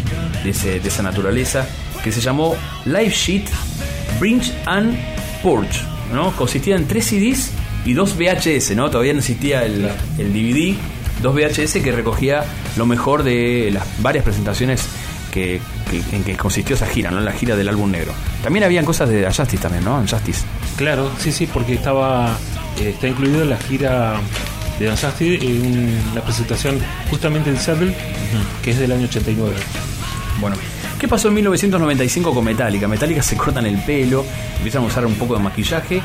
[0.43, 1.67] de, esa naturaleza,
[2.03, 3.45] que se llamó Live Sheet
[4.19, 4.97] Bridge and
[5.43, 5.83] Purge.
[6.11, 6.31] ¿no?
[6.35, 7.51] Consistía en tres CDs
[7.85, 8.89] y dos VHS, ¿no?
[8.89, 10.75] Todavía no existía el, el DVD,
[11.21, 12.43] dos VHS que recogía
[12.77, 14.87] lo mejor de las varias presentaciones
[15.31, 15.61] que,
[15.91, 17.19] en que consistió esa gira, ¿no?
[17.19, 18.13] La gira del álbum negro.
[18.43, 19.99] También habían cosas de Justice también, ¿no?
[19.99, 20.45] En Justice.
[20.77, 22.37] Claro, sí, sí, porque estaba
[22.79, 24.19] eh, está incluido en la gira
[24.79, 26.79] de Justice en la presentación
[27.09, 27.95] justamente en Seattle,
[28.63, 29.55] que es del año 89.
[30.39, 30.55] Bueno,
[31.01, 32.87] ¿qué pasó en 1995 con Metallica?
[32.87, 34.23] Metallica se cortan el pelo,
[34.57, 35.99] empiezan a usar un poco de maquillaje,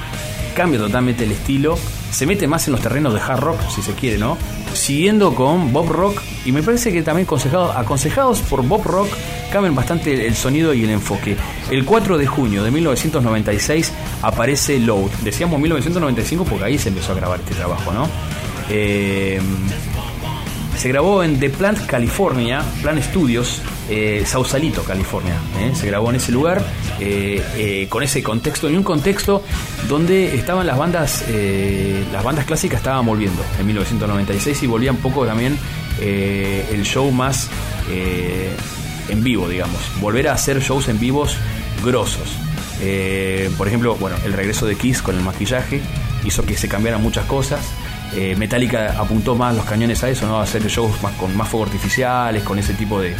[0.54, 1.78] cambia totalmente el estilo,
[2.10, 4.38] se mete más en los terrenos de hard rock, si se quiere, ¿no?
[4.72, 9.08] Siguiendo con Bob Rock, y me parece que también aconsejados por Bob Rock,
[9.52, 11.36] cambian bastante el sonido y el enfoque.
[11.70, 13.92] El 4 de junio de 1996
[14.22, 15.10] aparece Load.
[15.22, 18.08] Decíamos 1995 porque ahí se empezó a grabar este trabajo, ¿no?
[18.70, 19.42] Eh,
[20.76, 25.34] se grabó en The Plant, California, Plan Studios, eh, Sausalito, California.
[25.60, 25.72] ¿eh?
[25.74, 26.64] Se grabó en ese lugar,
[27.00, 29.42] eh, con ese contexto, en un contexto
[29.88, 31.24] donde estaban las bandas,
[32.12, 35.58] las bandas clásicas estaban volviendo en 1996 y volvían un poco también
[36.00, 37.48] el show más
[39.08, 39.80] en vivo, digamos.
[40.00, 41.36] Volver a hacer shows en vivos
[41.84, 42.36] grosos.
[43.56, 45.80] por ejemplo, bueno, el regreso de Kiss con el maquillaje
[46.24, 47.60] hizo que se cambiaran muchas cosas.
[48.16, 50.38] Eh, Metallica apuntó más los cañones a eso, ¿no?
[50.38, 53.14] A hacer shows más, con más fuegos artificiales, con ese tipo de,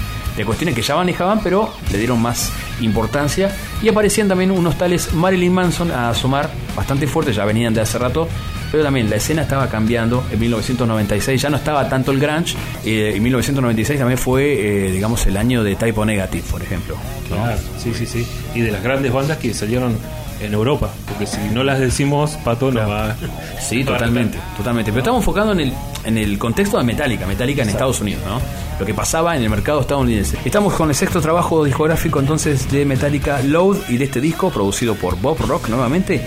[0.45, 3.55] cuestiones que ya manejaban, pero le dieron más importancia.
[3.83, 7.99] Y aparecían también unos tales Marilyn Manson a asomar bastante fuerte, ya venían de hace
[7.99, 8.27] rato,
[8.73, 10.25] pero también la escena estaba cambiando.
[10.31, 15.27] En 1996 ya no estaba tanto el grunge, eh, en 1996 también fue, eh, digamos,
[15.27, 16.97] el año de Typo Negative, por ejemplo.
[17.29, 18.27] Claro, sí, sí, sí.
[18.55, 19.99] Y de las grandes bandas que salieron
[20.41, 23.17] en Europa, porque si no las decimos, Pato no va
[23.61, 24.91] Sí, totalmente, totalmente.
[24.93, 25.73] Pero estamos enfocando en el,
[26.05, 28.41] en el contexto de Metallica, Metallica en Estados Unidos, ¿no?
[28.79, 30.39] Lo que pasaba en el mercado estadounidense.
[30.45, 34.95] Estamos con el sexto trabajo discográfico entonces de Metallica Load y de este disco producido
[34.95, 36.21] por Bob Rock nuevamente.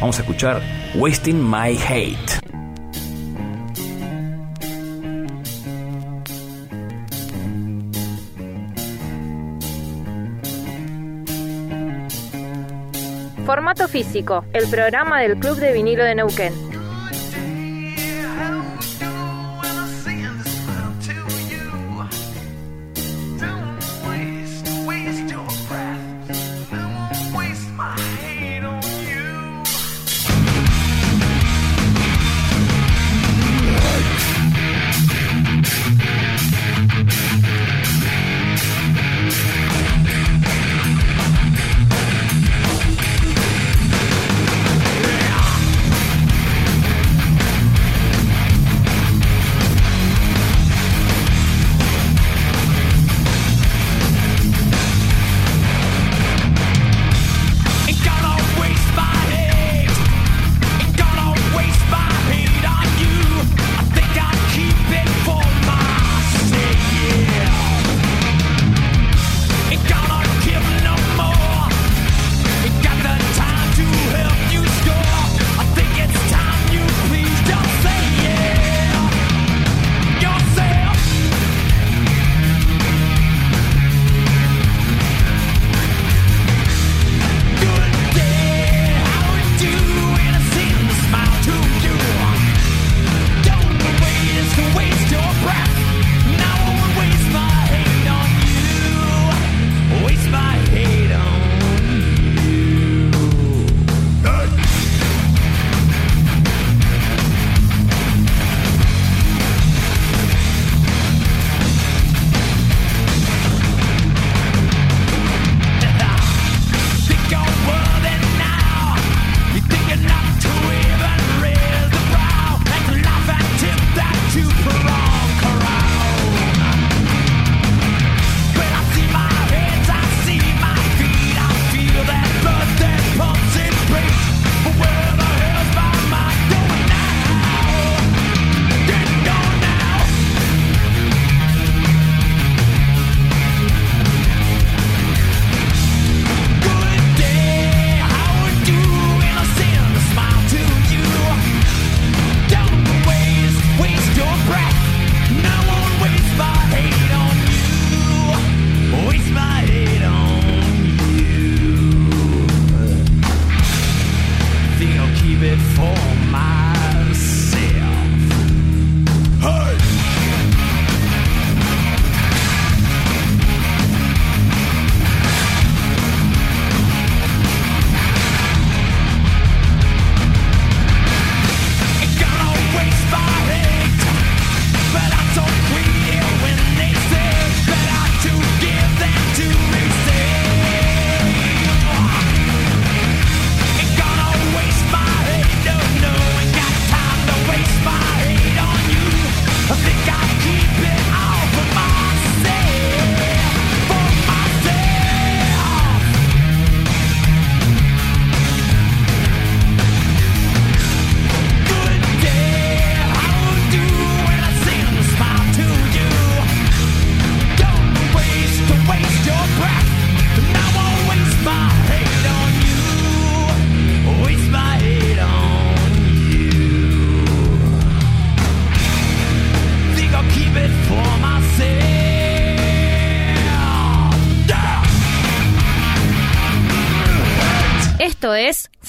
[0.00, 0.60] Vamos a escuchar
[0.96, 2.41] Wasting My Hate.
[13.46, 16.71] Formato físico, el programa del Club de Vinilo de Neuquén.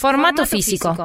[0.04, 0.98] Formato, Físico.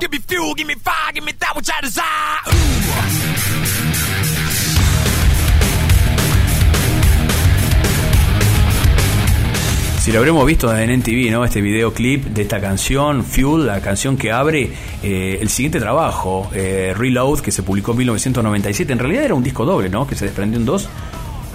[10.00, 11.44] Si lo habremos visto en NTV, ¿no?
[11.44, 14.72] Este videoclip de esta canción, Fuel, la canción que abre
[15.04, 18.92] eh, el siguiente trabajo, eh, Reload, que se publicó en 1997.
[18.92, 20.08] En realidad era un disco doble, ¿no?
[20.08, 20.88] Que se desprendió en dos.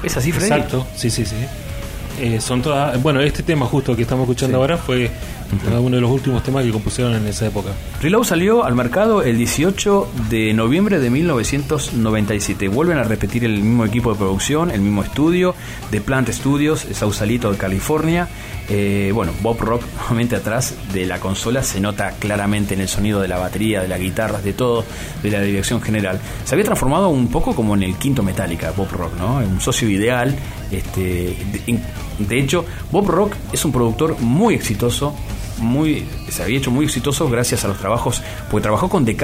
[0.01, 0.45] ¿Es así, Freddy?
[0.45, 1.35] Exacto, sí, sí, sí.
[2.21, 3.03] Eh, son todas.
[3.03, 5.11] Bueno, este tema justo que estamos escuchando ahora fue
[5.79, 7.69] uno de los últimos temas que compusieron en esa época.
[8.01, 12.67] Reload salió al mercado el 18 de noviembre de 1997.
[12.67, 15.55] Vuelven a repetir el mismo equipo de producción, el mismo estudio,
[15.91, 18.27] de Plant Studios, Sausalito de California.
[18.69, 23.19] Eh, bueno, Bob Rock nuevamente atrás de la consola se nota claramente en el sonido
[23.21, 24.85] de la batería, de las guitarras, de todo,
[25.21, 26.19] de la dirección general.
[26.45, 29.37] Se había transformado un poco como en el quinto Metallica, Bob Rock, ¿no?
[29.37, 30.35] Un socio ideal.
[30.71, 31.79] Este, de
[32.29, 35.15] hecho, Bob Rock es un productor muy exitoso,
[35.59, 39.15] muy, se había hecho muy exitoso gracias a los trabajos, porque trabajó con The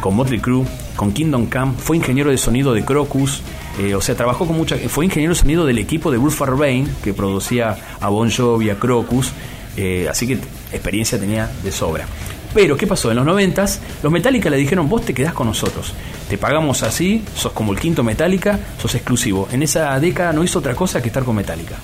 [0.00, 0.66] con Motley Crue,
[0.96, 3.42] con Kingdom Come, fue ingeniero de sonido de Crocus,
[3.78, 6.88] eh, o sea, trabajó con mucha, fue ingeniero de sonido del equipo de Bruce Fairbairn,
[7.02, 9.32] que producía a Bon Jovi, a Crocus,
[9.76, 10.34] eh, así que
[10.72, 12.06] experiencia tenía de sobra.
[12.54, 13.10] Pero, ¿qué pasó?
[13.10, 15.94] En los noventas, los Metallica le dijeron, vos te quedás con nosotros.
[16.28, 19.48] Te pagamos así, sos como el quinto Metallica, sos exclusivo.
[19.52, 21.76] En esa década no hizo otra cosa que estar con Metallica.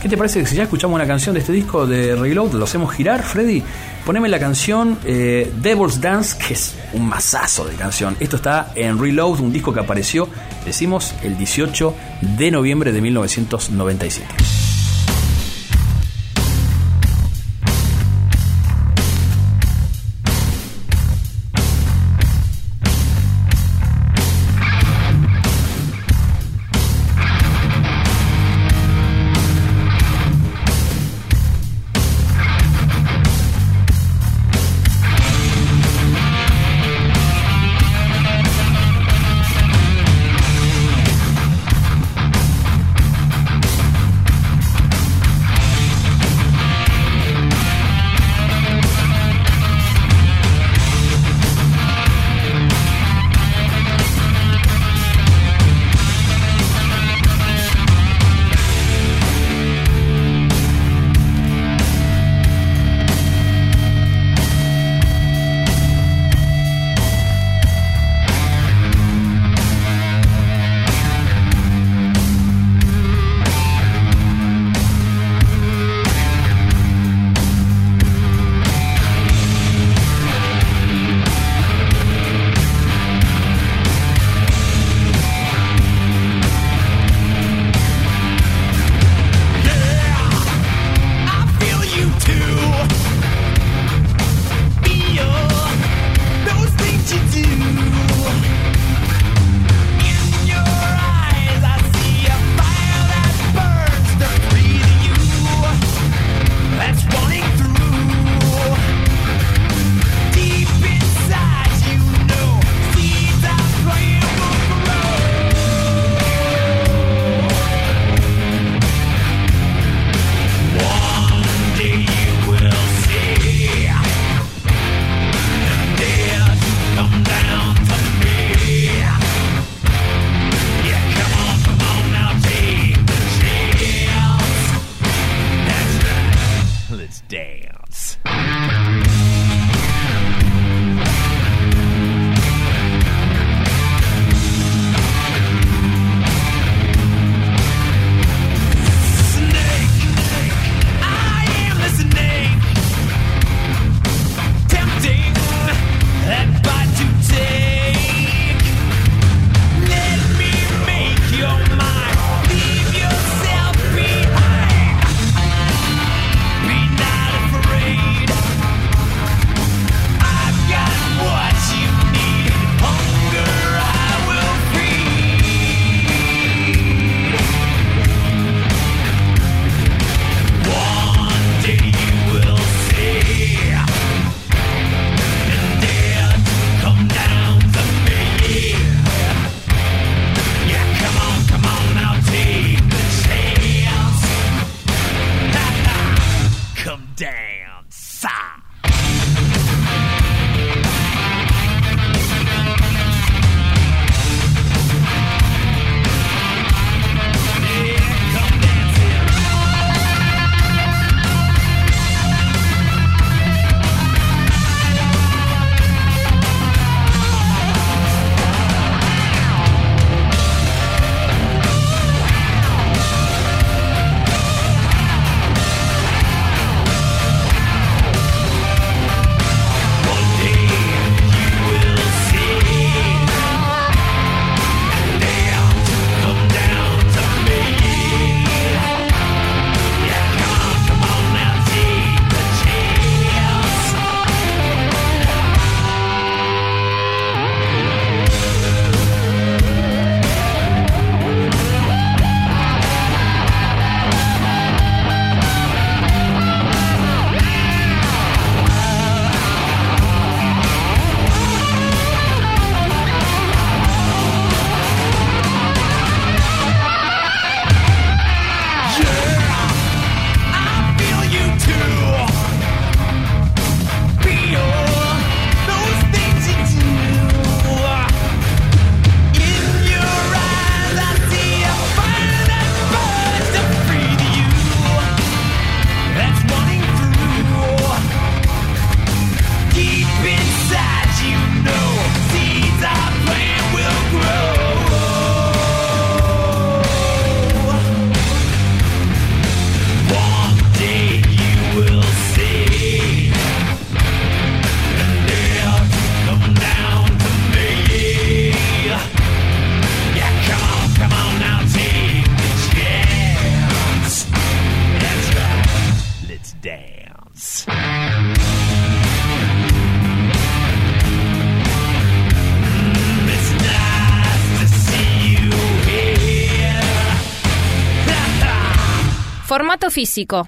[0.00, 2.64] ¿Qué te parece que si ya escuchamos una canción de este disco de Reload, lo
[2.64, 3.62] hacemos girar, Freddy?
[4.06, 8.16] Poneme la canción eh, Devil's Dance, que es un masazo de canción.
[8.18, 10.26] Esto está en Reload, un disco que apareció,
[10.64, 11.94] decimos, el 18
[12.38, 14.69] de noviembre de 1997.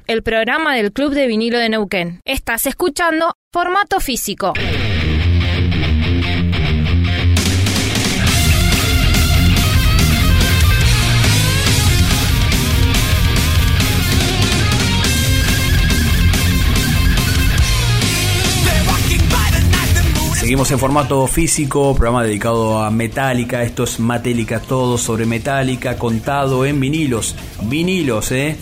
[0.06, 2.22] El programa del Club de Vinilo de Neuquén.
[2.24, 4.54] Estás escuchando Formato Físico.
[20.40, 23.62] Seguimos en formato físico, programa dedicado a Metallica.
[23.62, 27.36] Esto es Metallica, todo sobre Metallica, contado en vinilos.
[27.64, 28.56] Vinilos, ¿eh?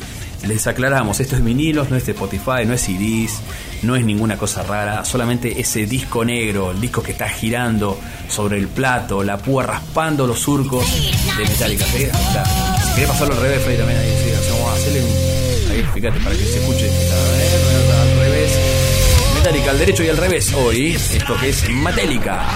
[0.47, 3.41] Les aclaramos, esto es vinilos, no es Spotify, no es CDs,
[3.83, 8.59] no es ninguna cosa rara, solamente ese disco negro, el disco que está girando sobre
[8.59, 10.85] el plato, la púa raspando los surcos
[11.37, 11.85] de Metallica.
[11.85, 15.01] Si querés pasarlo al revés, Freddy, también ahí, sí, vamos a hacerle.
[15.71, 16.91] Ahí, fíjate, para que se escuche.
[18.01, 18.53] Al revés.
[19.35, 22.47] Metallica al derecho y al revés hoy, esto que es Metallica.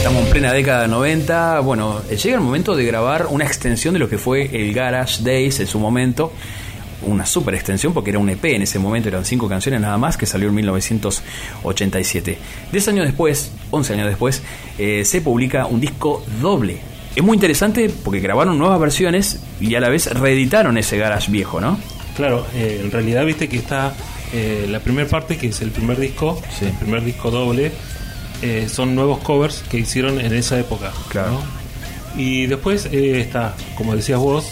[0.00, 1.60] Estamos en plena década 90.
[1.60, 5.60] Bueno, llega el momento de grabar una extensión de lo que fue el Garage Days
[5.60, 6.32] en su momento.
[7.02, 10.16] Una super extensión porque era un EP en ese momento, eran cinco canciones nada más,
[10.16, 12.38] que salió en 1987.
[12.72, 14.42] Diez años después, 11 años después,
[14.78, 16.80] eh, se publica un disco doble.
[17.14, 21.60] Es muy interesante porque grabaron nuevas versiones y a la vez reeditaron ese Garage viejo,
[21.60, 21.78] ¿no?
[22.16, 23.92] Claro, eh, en realidad viste que está
[24.32, 27.70] eh, la primera parte, que es el primer disco, el primer disco doble,
[28.42, 30.92] eh, son nuevos covers que hicieron en esa época.
[31.08, 31.40] Claro.
[32.16, 34.48] Y después está, como decías vos,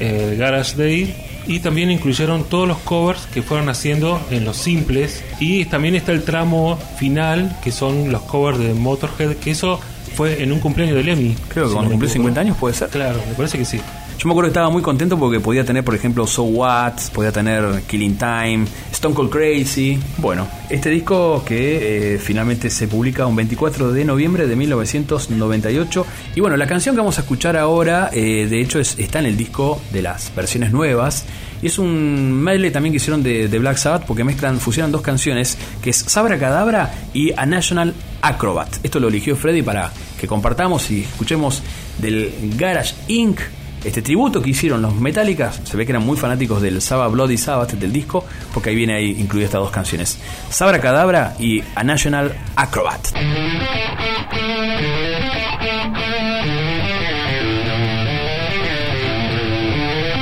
[0.00, 1.14] el Garage Day,
[1.46, 6.12] y también incluyeron todos los covers que fueron haciendo en los simples, y también está
[6.12, 9.80] el tramo final, que son los covers de Motorhead, que eso
[10.14, 11.36] fue en un cumpleaños de Lemmy.
[11.48, 12.88] Creo que cuando cumplió 50 años puede ser.
[12.88, 13.80] Claro, me parece que sí.
[14.18, 17.30] Yo me acuerdo que estaba muy contento porque podía tener, por ejemplo, So What, podía
[17.30, 19.96] tener Killing Time, Stone Cold Crazy.
[20.16, 26.04] Bueno, este disco que eh, finalmente se publica un 24 de noviembre de 1998.
[26.34, 29.36] Y bueno, la canción que vamos a escuchar ahora, eh, de hecho, está en el
[29.36, 31.24] disco de las versiones nuevas.
[31.62, 35.56] Y es un medley también que hicieron de, Black Sabbath porque mezclan, fusionan dos canciones,
[35.80, 38.78] que es Sabra Cadabra y A National Acrobat.
[38.82, 41.62] Esto lo eligió Freddy para que compartamos y escuchemos
[42.00, 43.38] del Garage Inc
[43.84, 47.38] este tributo que hicieron los Metallica, se ve que eran muy fanáticos del Sabbath Bloody
[47.38, 50.18] Sabbath del disco, porque ahí viene ahí incluidas estas dos canciones,
[50.50, 53.08] Sabra Cadabra y A National Acrobat.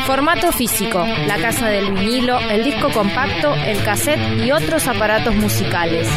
[0.06, 6.08] Formato físico, la casa del vinilo, el disco compacto, el cassette y otros aparatos musicales.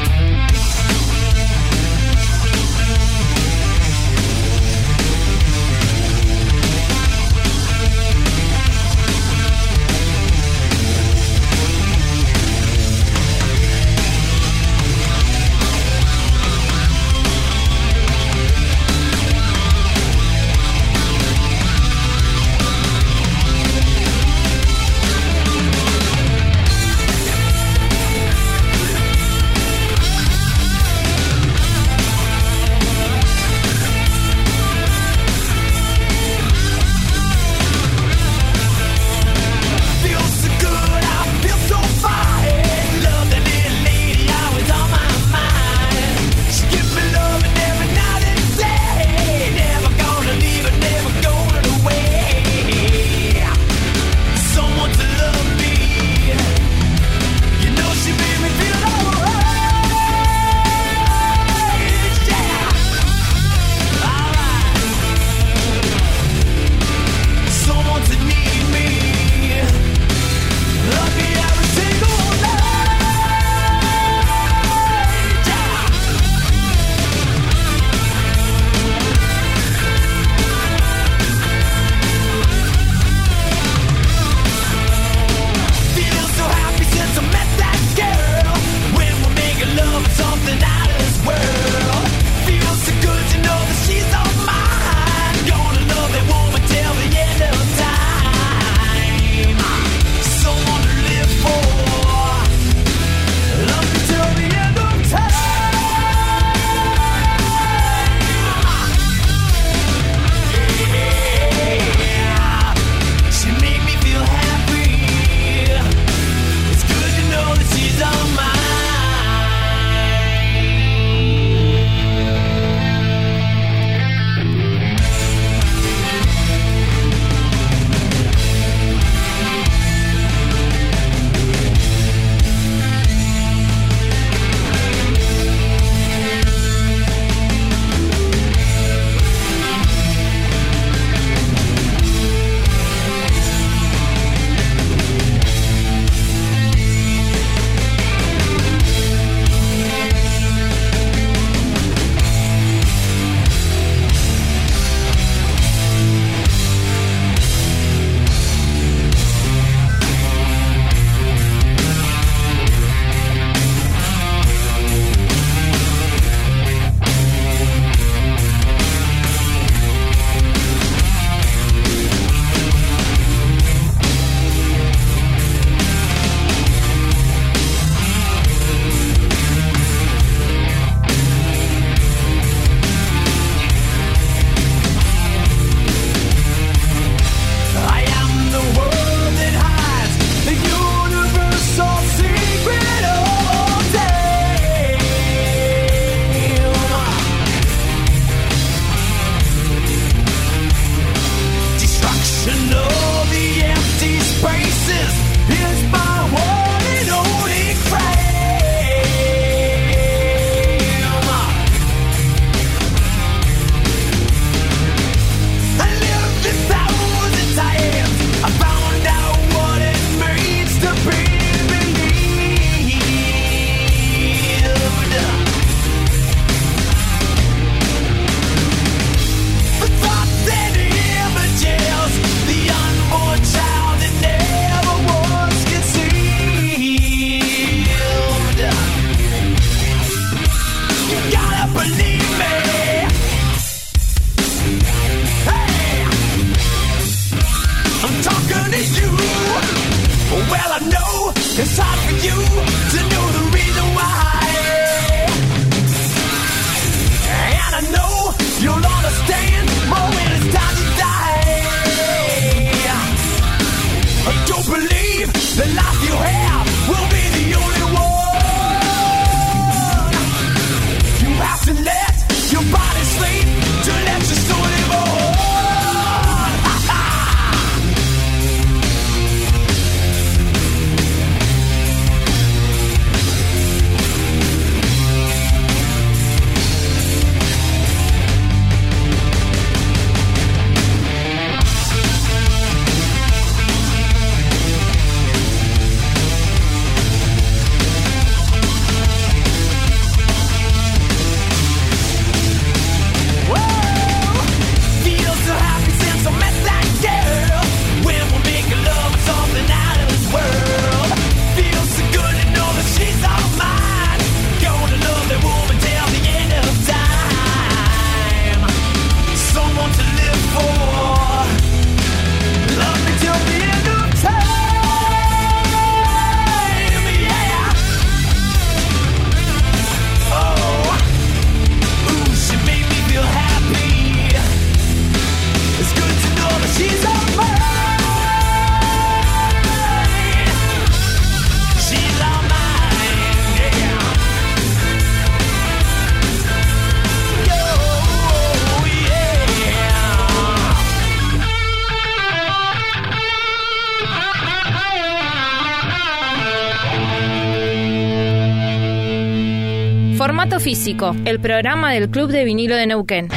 [361.26, 363.28] El programa del Club de Vinilo de Neuquén.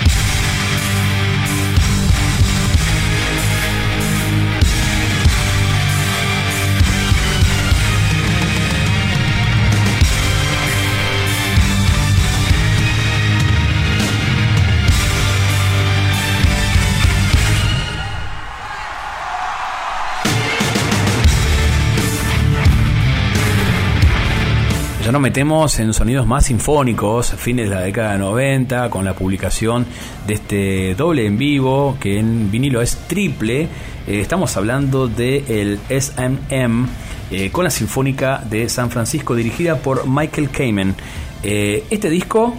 [25.12, 29.84] Nos metemos en sonidos más sinfónicos, fines de la década de 90, con la publicación
[30.26, 33.68] de este doble en vivo, que en vinilo es triple.
[34.06, 36.86] Eh, estamos hablando del el SMM
[37.30, 40.94] eh, con la Sinfónica de San Francisco, dirigida por Michael Kamen.
[41.42, 42.54] Eh, este disco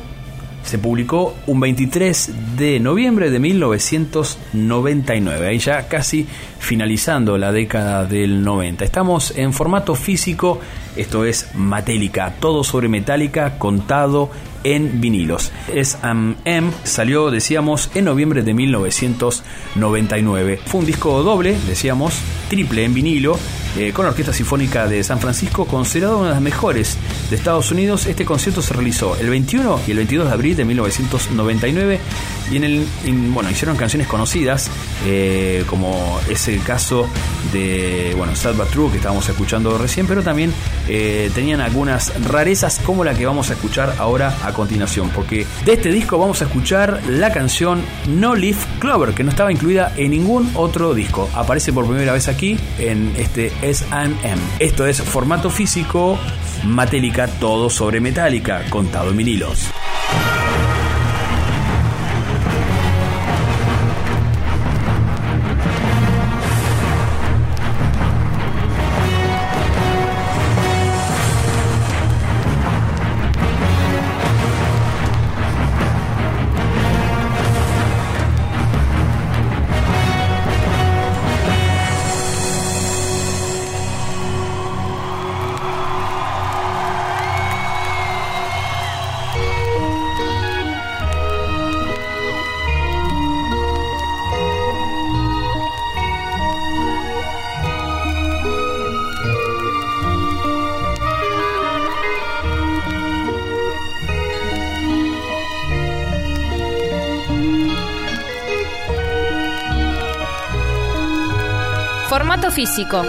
[0.64, 6.26] se publicó un 23 de noviembre de 1999, ahí ya casi
[6.60, 8.86] finalizando la década del 90.
[8.86, 10.60] Estamos en formato físico,
[10.96, 14.30] esto es Matélica, todo sobre Metallica contado
[14.64, 15.52] en vinilos.
[15.74, 16.72] S.M.
[16.84, 20.62] salió, decíamos, en noviembre de 1999.
[20.66, 22.14] Fue un disco doble, decíamos,
[22.50, 23.38] triple en vinilo,
[23.76, 26.98] eh, con la Orquesta Sinfónica de San Francisco, considerado una de las mejores
[27.30, 28.06] de Estados Unidos.
[28.06, 32.00] Este concierto se realizó el 21 y el 22 de abril de 1999
[32.52, 34.70] y bueno hicieron canciones conocidas
[35.06, 37.08] eh, como es el caso
[37.52, 40.54] de bueno Sad But True que estábamos escuchando recién pero también
[40.88, 45.74] eh, tenían algunas rarezas como la que vamos a escuchar ahora a continuación porque de
[45.74, 50.12] este disco vamos a escuchar la canción No Leaf Clover que no estaba incluida en
[50.12, 51.30] ningún otro disco.
[51.34, 56.18] Aparece por primera vez aquí en este S&M esto es formato físico
[56.66, 59.70] Matélica todo sobre metálica contado en vinilos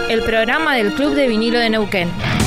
[0.09, 2.44] el programa del Club de Vinilo de Neuquén.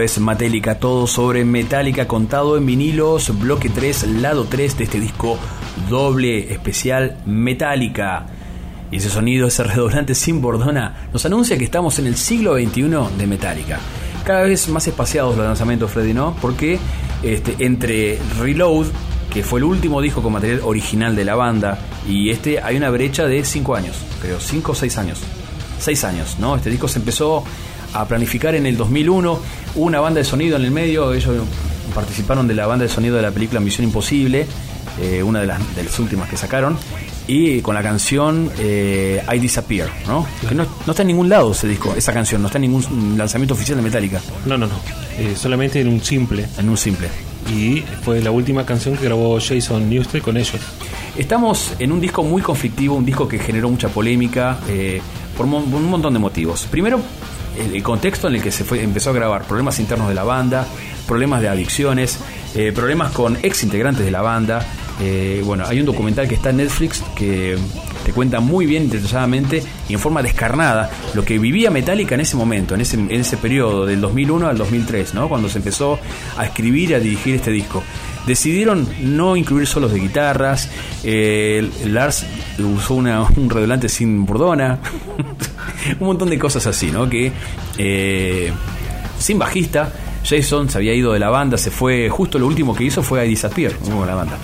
[0.00, 4.98] Esto es Metallica, todo sobre Metallica contado en vinilos, bloque 3, lado 3 de este
[4.98, 5.38] disco
[5.90, 8.24] doble especial Metallica.
[8.90, 13.18] Y ese sonido, ese redoblante sin bordona, nos anuncia que estamos en el siglo XXI
[13.18, 13.78] de Metallica.
[14.24, 16.34] Cada vez más espaciados los lanzamientos, Freddy, ¿no?
[16.40, 16.78] Porque
[17.22, 18.86] este, entre Reload,
[19.30, 21.78] que fue el último disco con material original de la banda,
[22.08, 25.20] y este hay una brecha de 5 años, creo, 5 o 6 años.
[25.78, 26.56] 6 años, ¿no?
[26.56, 27.44] Este disco se empezó
[27.92, 29.40] a planificar en el 2001, hubo
[29.74, 31.44] una banda de sonido en el medio, ellos
[31.94, 34.46] participaron de la banda de sonido de la película Misión Imposible,
[35.00, 36.76] eh, una de las, de las últimas que sacaron,
[37.26, 40.26] y con la canción eh, I Disappear, ¿no?
[40.48, 43.54] Que no, está en ningún lado ese disco, esa canción, no está en ningún lanzamiento
[43.54, 44.20] oficial de Metallica.
[44.46, 44.74] No, no, no,
[45.18, 46.46] eh, solamente en un simple.
[46.58, 47.08] En un simple.
[47.54, 50.60] Y fue la última canción que grabó Jason Newsted con ellos.
[51.16, 54.58] Estamos en un disco muy conflictivo, un disco que generó mucha polémica
[55.36, 56.66] por un montón de motivos.
[56.70, 57.00] Primero,
[57.58, 60.66] el, contexto en el que se fue, empezó a grabar, problemas internos de la banda,
[61.06, 62.18] problemas de adicciones,
[62.54, 64.66] eh, problemas con ex integrantes de la banda.
[65.00, 67.56] Eh, bueno, hay un documental que está en Netflix que
[68.04, 72.36] te cuenta muy bien, detalladamente y en forma descarnada lo que vivía Metallica en ese
[72.36, 75.28] momento, en ese, en ese periodo del 2001 al 2003, ¿no?
[75.28, 75.98] cuando se empezó
[76.36, 77.82] a escribir y a dirigir este disco.
[78.26, 80.68] Decidieron no incluir solos de guitarras,
[81.04, 82.26] eh, Lars
[82.58, 83.06] usó un
[83.48, 84.78] redoblante sin bordona,
[85.98, 87.08] un montón de cosas así, ¿no?
[87.08, 87.32] Que
[89.18, 89.92] sin bajista,
[90.24, 93.20] Jason se había ido de la banda, se fue, justo lo último que hizo fue
[93.20, 93.72] a Disappear,
[94.06, 94.38] la banda.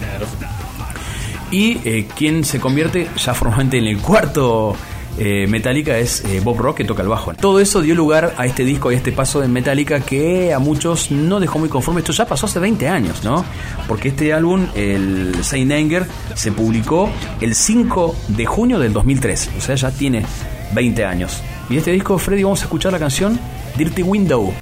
[1.51, 4.75] Y eh, quien se convierte ya formalmente en el cuarto
[5.19, 7.33] eh, Metallica es eh, Bob Rock que toca el bajo.
[7.35, 10.59] Todo eso dio lugar a este disco y a este paso de Metallica que a
[10.59, 12.01] muchos no dejó muy conforme.
[12.01, 13.45] Esto ya pasó hace 20 años, ¿no?
[13.87, 17.09] Porque este álbum, el Saint Anger, se publicó
[17.41, 19.51] el 5 de junio del 2003.
[19.57, 20.25] O sea, ya tiene
[20.73, 21.43] 20 años.
[21.69, 23.39] Y este disco, Freddy, vamos a escuchar la canción
[23.77, 24.55] Dirty Window.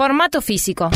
[0.00, 0.88] Formato Físico.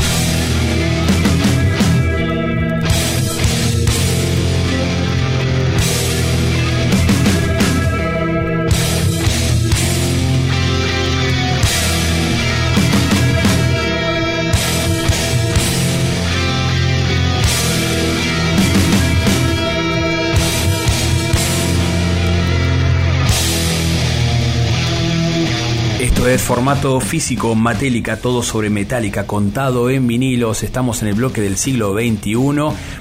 [26.24, 30.62] Formato físico, matélica, todo sobre metálica, contado en vinilos.
[30.62, 32.34] Estamos en el bloque del siglo XXI.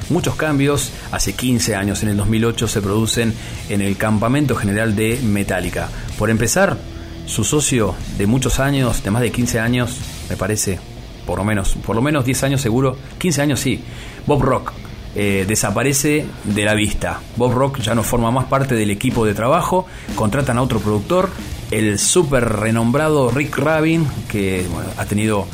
[0.09, 0.91] Muchos cambios.
[1.11, 3.33] Hace 15 años, en el 2008, se producen
[3.69, 5.87] en el Campamento General de Metallica.
[6.19, 6.77] Por empezar,
[7.25, 9.97] su socio de muchos años, de más de 15 años,
[10.29, 10.79] me parece,
[11.25, 13.81] por lo menos, por lo menos 10 años seguro, 15 años sí,
[14.27, 14.73] Bob Rock.
[15.15, 17.21] Eh, desaparece de la vista.
[17.37, 19.85] Bob Rock ya no forma más parte del equipo de trabajo,
[20.15, 21.29] contratan a otro productor
[21.77, 24.65] el súper renombrado Rick Rabin, que
[24.97, 25.47] ha tenido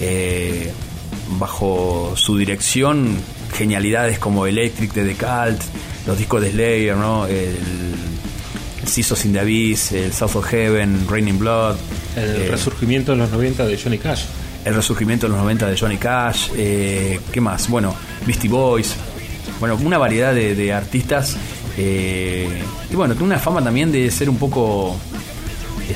[0.00, 0.72] eh,
[1.38, 3.16] bajo su dirección
[3.52, 5.62] genialidades como Electric de The Cult,
[6.06, 7.26] los discos de Slayer, ¿no?
[7.26, 11.76] el, el in the Abyss, el South of Heaven, Raining Blood.
[12.16, 14.24] El eh, resurgimiento en los 90 de Johnny Cash.
[14.64, 16.50] El resurgimiento en los 90 de Johnny Cash.
[16.56, 17.68] Eh, ¿Qué más?
[17.68, 17.94] Bueno,
[18.26, 18.94] Beastie Boys.
[19.58, 21.36] Bueno, una variedad de, artistas.
[21.76, 24.96] y bueno, tiene una fama también de ser un poco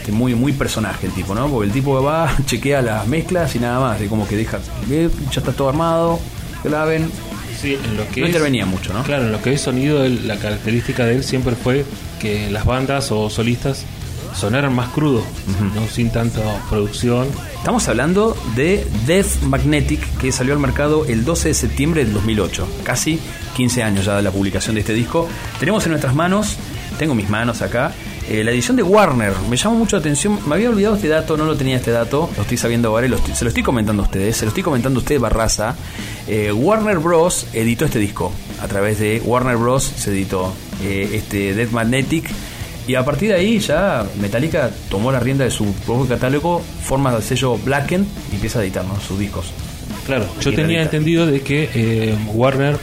[0.09, 1.49] este, muy, muy personaje el tipo, ¿no?
[1.49, 4.59] Porque el tipo va, chequea las mezclas y nada más, de como que deja,
[4.89, 6.19] ya está todo armado,
[6.65, 7.11] graben.
[7.61, 9.03] Sí, en lo que no intervenía mucho, ¿no?
[9.03, 11.85] Claro, en lo que es sonido, la característica de él siempre fue
[12.21, 13.85] que las bandas o solistas
[14.33, 15.25] sonaran más crudos,
[15.75, 15.89] ¿no?
[15.89, 17.27] sin tanta producción.
[17.57, 22.69] Estamos hablando de Death Magnetic, que salió al mercado el 12 de septiembre del 2008,
[22.85, 23.19] casi
[23.57, 25.29] 15 años ya de la publicación de este disco.
[25.59, 26.57] Tenemos en nuestras manos,
[26.99, 27.93] tengo mis manos acá,
[28.29, 31.39] eh, la edición de Warner, me llamó mucho la atención, me había olvidado este dato,
[31.39, 34.37] no lo tenía este dato, lo estoy sabiendo ahora se lo estoy comentando a ustedes,
[34.37, 35.75] se lo estoy comentando a ustedes, Barraza.
[36.27, 37.47] Eh, Warner Bros.
[37.55, 38.31] editó este disco,
[38.61, 39.83] a través de Warner Bros.
[39.83, 40.53] se editó
[40.83, 42.29] eh, este Dead Magnetic.
[42.87, 47.15] Y a partir de ahí ya Metallica tomó la rienda de su propio catálogo, forma
[47.15, 49.53] el sello Blacken y empieza a editar sus discos.
[50.07, 52.79] Claro, yo tenía entendido de que Warner,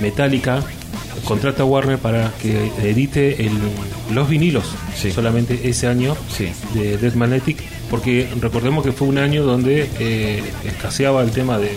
[0.00, 0.62] Metallica,
[1.28, 3.52] contrata a Warner para que edite el,
[4.14, 4.64] los vinilos
[5.14, 6.16] solamente ese año
[6.72, 11.76] de Death Magnetic, porque recordemos que fue un año donde eh, escaseaba el tema de,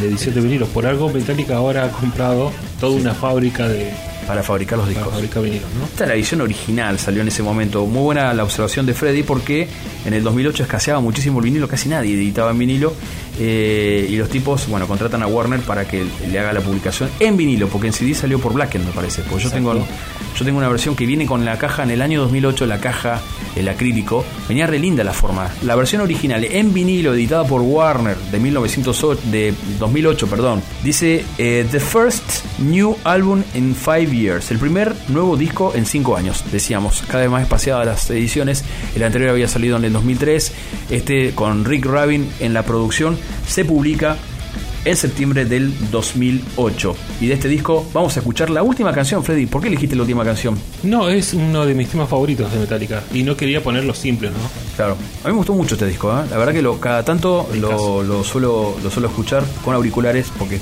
[0.00, 0.68] de edición de vinilos.
[0.70, 2.50] Por algo Metallica ahora ha comprado
[2.80, 3.92] toda una fábrica de,
[4.28, 5.08] para fabricar los discos.
[5.08, 5.86] Para vinilos, ¿no?
[5.86, 7.86] Esta es la edición original, salió en ese momento.
[7.86, 9.66] Muy buena la observación de Freddy porque
[10.04, 12.92] en el 2008 escaseaba muchísimo el vinilo, casi nadie editaba en vinilo.
[13.40, 17.38] Eh, y los tipos, bueno, contratan a Warner para que le haga la publicación en
[17.38, 19.22] vinilo, porque en CD salió por Blacken, me parece.
[19.22, 19.72] Porque yo tengo,
[20.38, 23.20] yo tengo una versión que viene con la caja en el año 2008, la caja,
[23.56, 24.24] el acrílico.
[24.48, 25.50] Venía re linda la forma.
[25.62, 31.66] La versión original en vinilo, editada por Warner de, 1908, de 2008, perdón, dice eh,
[31.68, 37.02] The First New Album in Five Years, el primer nuevo disco en cinco años, decíamos,
[37.08, 40.52] cada vez más espaciadas las ediciones, el anterior había salido en el 2003,
[40.90, 44.16] este con Rick Rabin en la producción, se publica
[44.84, 46.96] en septiembre del 2008.
[47.20, 49.46] Y de este disco vamos a escuchar la última canción, Freddy.
[49.46, 50.58] ¿Por qué elegiste la última canción?
[50.82, 53.02] No, es uno de mis temas favoritos de Metallica.
[53.12, 54.36] Y no quería ponerlo simple, ¿no?
[54.76, 54.96] Claro.
[55.24, 56.24] A mí me gustó mucho este disco, ¿eh?
[56.30, 60.60] La verdad que lo, cada tanto lo, lo, suelo, lo suelo escuchar con auriculares porque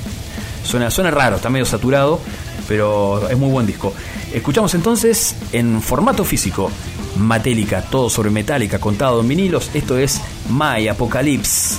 [0.67, 2.19] Suena, suena raro, está medio saturado,
[2.67, 3.93] pero es muy buen disco.
[4.33, 6.69] Escuchamos entonces en formato físico,
[7.17, 9.71] Matélica, todo sobre metálica, contado en vinilos.
[9.73, 11.77] Esto es My Apocalypse.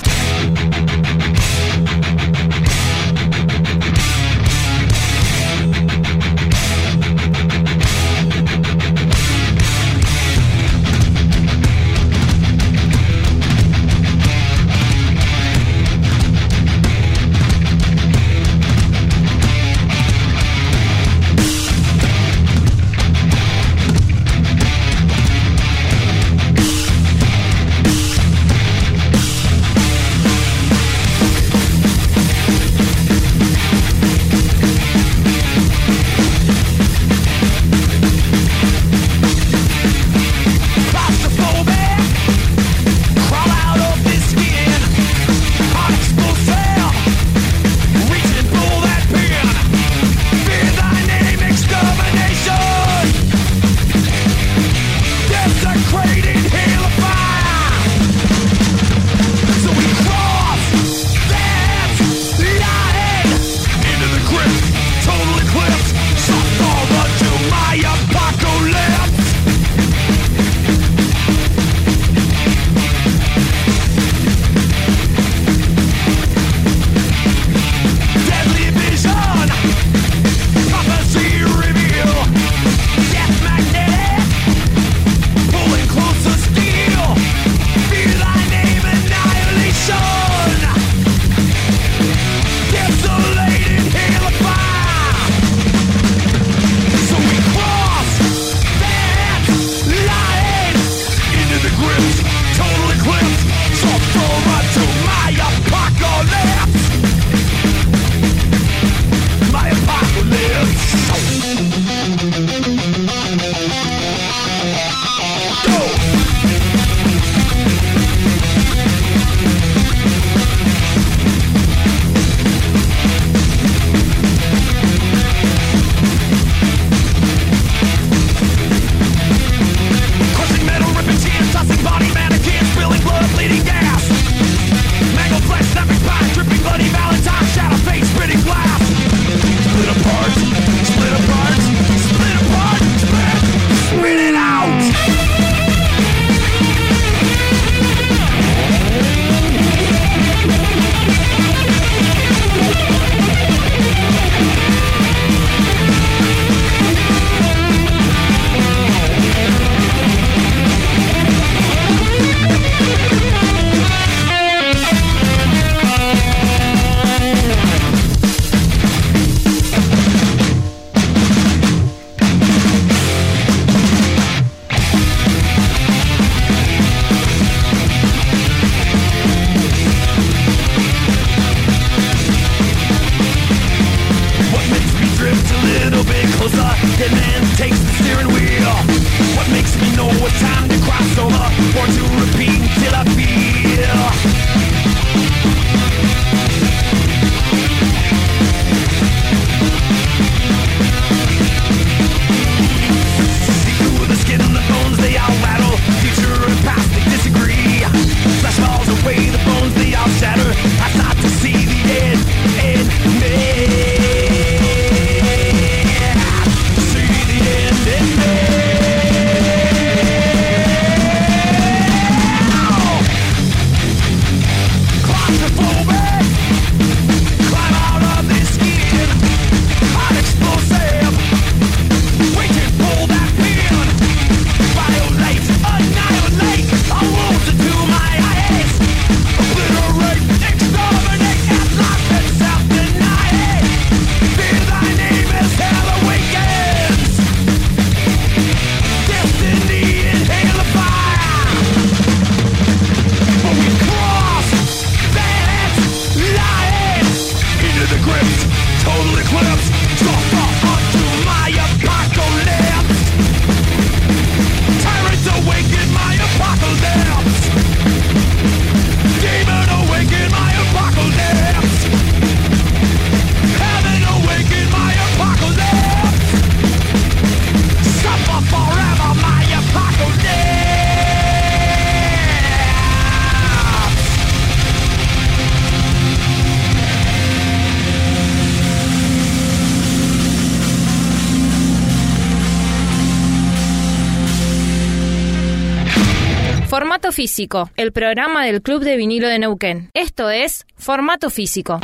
[297.77, 299.89] El programa del Club de Vinilo de Neuquén.
[299.93, 301.79] Esto es Formato Físico.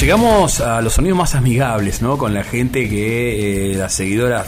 [0.00, 2.16] Llegamos a los sonidos más amigables, ¿no?
[2.16, 4.46] Con la gente que, eh, la seguidora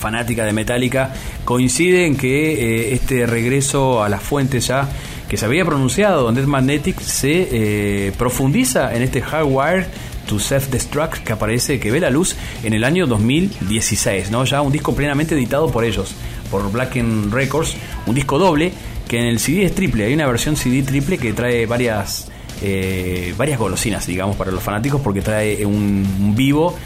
[0.00, 1.14] fanática de Metallica,
[1.44, 4.88] coincide en que eh, este regreso a las fuentes ya
[5.28, 7.48] que se había pronunciado en Dead Magnetic se
[8.08, 9.86] eh, profundiza en este Hardwire
[10.26, 12.34] to Self-Destruct que aparece, que ve la luz
[12.64, 14.44] en el año 2016, ¿no?
[14.44, 16.12] Ya un disco plenamente editado por ellos,
[16.50, 16.96] por Black
[17.30, 17.76] Records,
[18.06, 18.72] un disco doble
[19.06, 23.34] que en el CD es triple, hay una versión CD triple que trae varias eh,
[23.36, 26.76] varias golosinas, digamos, para los fanáticos, porque trae un, vivo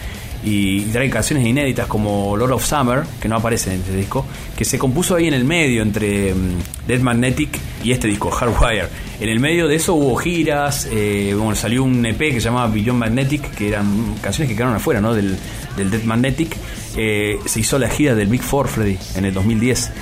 [0.45, 4.25] y trae canciones inéditas como Lord of Summer, que no aparece en este disco,
[4.57, 8.89] que se compuso ahí en el medio entre mm, Dead Magnetic y este disco, Hardwire.
[9.21, 12.69] En el medio de eso hubo giras, eh, bueno, salió un EP que se llamaba
[12.69, 15.15] Beyond Magnetic, que eran canciones que quedaron afuera ¿no?
[15.15, 15.37] del,
[15.77, 16.57] del Dead Magnetic.
[16.97, 19.93] Eh, se hizo la gira del Big Four Freddy en el 2010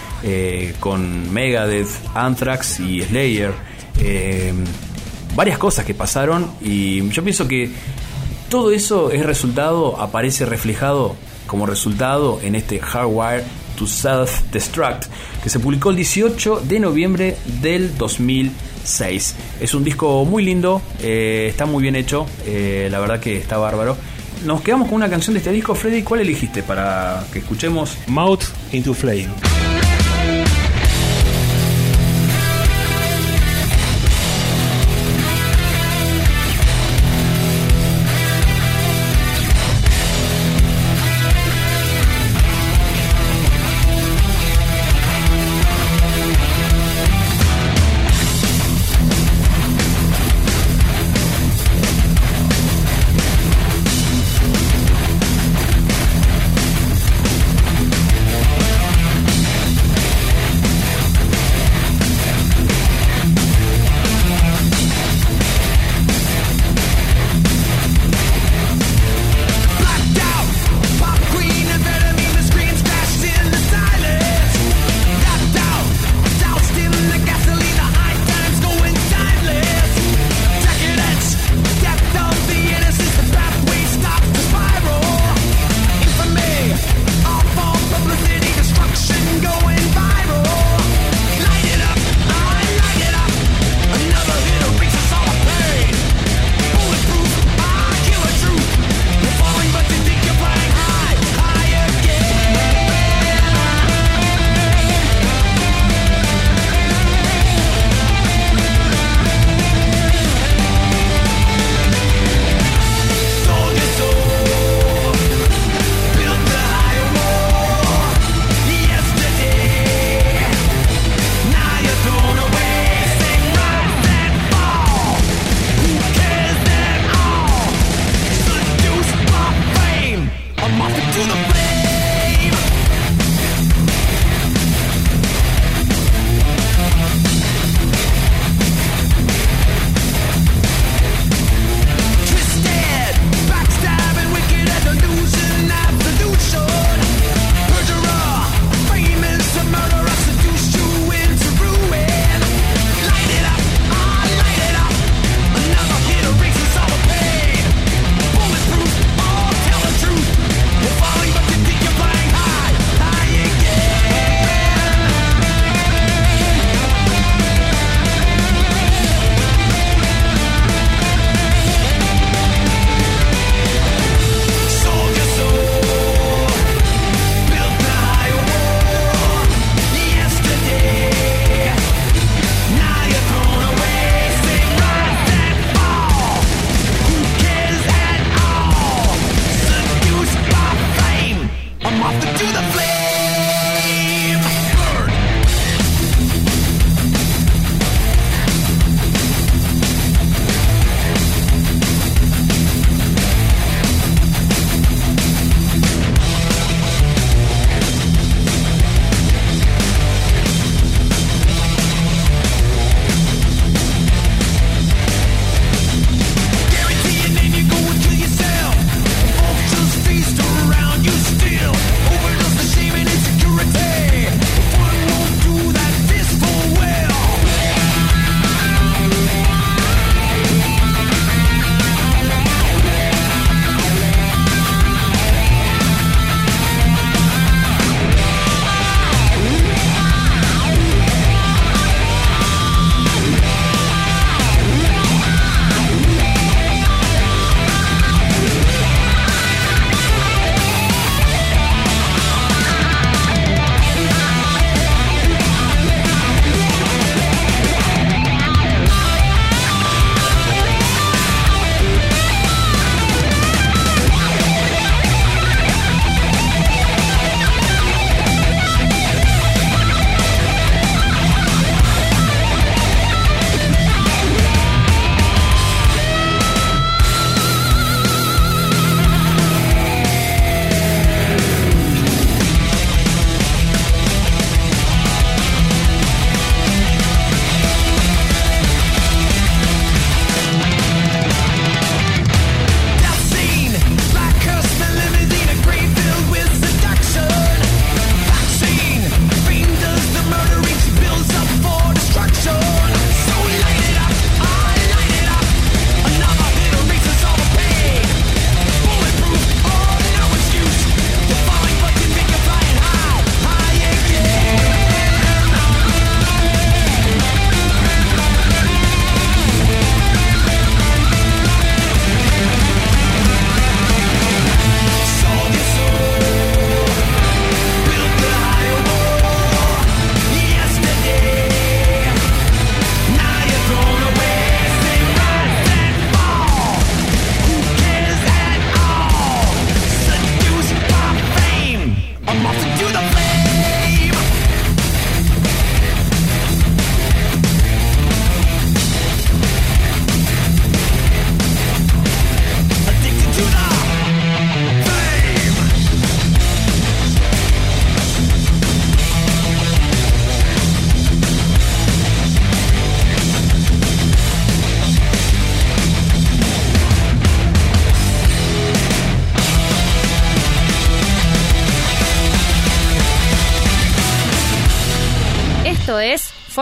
[0.79, 3.53] con Megadeth, Anthrax y Slayer
[5.35, 7.71] varias cosas que pasaron y yo pienso que
[8.49, 11.17] todo eso es resultado, aparece reflejado
[11.47, 13.45] como resultado en este Hardwire
[13.77, 15.07] to Self-Destruct
[15.43, 19.35] que se publicó el 18 de noviembre del 2006.
[19.61, 23.59] Es un disco muy lindo, eh, está muy bien hecho, eh, la verdad que está
[23.59, 23.97] bárbaro.
[24.45, 26.03] Nos quedamos con una canción de este disco, Freddy.
[26.03, 27.97] ¿Cuál elegiste para que escuchemos?
[28.07, 29.29] Mouth into Flame.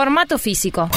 [0.03, 0.89] Formato físico.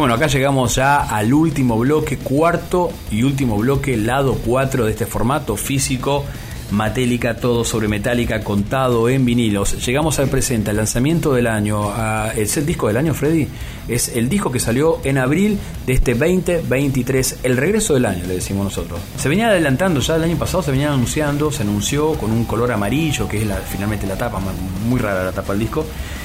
[0.00, 5.04] Bueno, acá llegamos ya al último bloque, cuarto y último bloque, lado 4 de este
[5.04, 6.24] formato físico.
[6.70, 9.84] Matélica, todo sobre metálica, contado en vinilos.
[9.84, 11.92] Llegamos al presente, al lanzamiento del año.
[12.34, 13.46] ¿El disco del año, Freddy?
[13.88, 18.36] Es el disco que salió en abril de este 2023, el regreso del año, le
[18.36, 19.00] decimos nosotros.
[19.18, 22.72] Se venía adelantando ya el año pasado, se venía anunciando, se anunció con un color
[22.72, 24.40] amarillo, que es la, finalmente la tapa,
[24.88, 25.84] muy rara la tapa del disco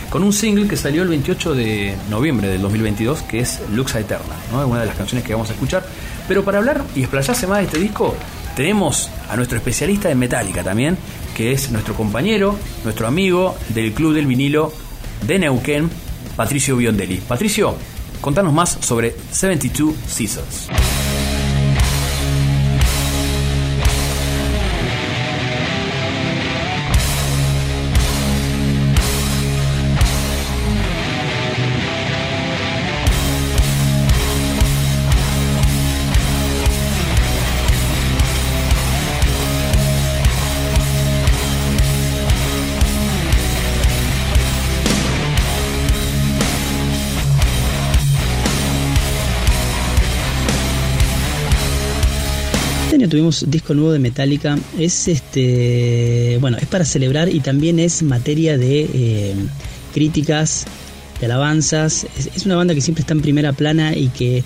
[0.10, 4.36] con un single que salió el 28 de noviembre del 2022, que es Lux Eterna,
[4.52, 4.62] ¿no?
[4.62, 5.86] es una de las canciones que vamos a escuchar.
[6.28, 8.16] Pero para hablar y explayarse más de este disco,
[8.56, 10.98] tenemos a nuestro especialista en Metallica también,
[11.36, 14.72] que es nuestro compañero, nuestro amigo del Club del Vinilo
[15.28, 15.90] de Neuquén,
[16.36, 17.18] Patricio Biondelli.
[17.18, 17.76] Patricio,
[18.22, 20.70] contanos más sobre 72 Seasons.
[53.16, 54.58] Tuvimos disco nuevo de Metallica.
[54.78, 59.36] Es este, bueno, es para celebrar y también es materia de eh,
[59.94, 60.66] críticas,
[61.22, 62.06] de alabanzas.
[62.36, 64.44] Es, una banda que siempre está en primera plana y que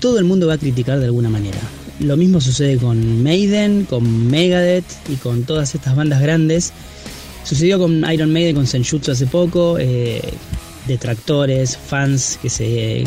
[0.00, 1.58] todo el mundo va a criticar de alguna manera.
[2.00, 6.72] Lo mismo sucede con Maiden, con Megadeth y con todas estas bandas grandes.
[7.44, 9.76] Sucedió con Iron Maiden, con Senjutsu hace poco.
[9.78, 10.22] Eh,
[10.86, 13.04] detractores, fans que se,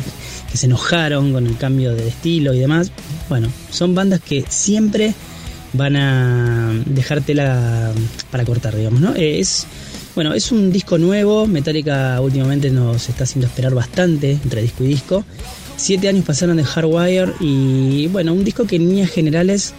[0.52, 2.92] que se enojaron con el cambio de estilo y demás.
[3.30, 5.14] Bueno, son bandas que siempre
[5.74, 7.92] van a dejártela
[8.32, 9.16] para cortar, digamos, ¿no?
[9.16, 9.68] Eh, es,
[10.16, 14.88] bueno, es un disco nuevo, Metallica últimamente nos está haciendo esperar bastante entre disco y
[14.88, 15.26] disco.
[15.78, 19.74] Siete años pasaron de Hardwire y bueno, un disco que en líneas generales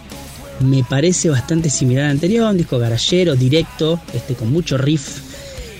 [0.59, 5.26] me parece bastante similar al anterior, un disco garallero, directo, este, con mucho riff.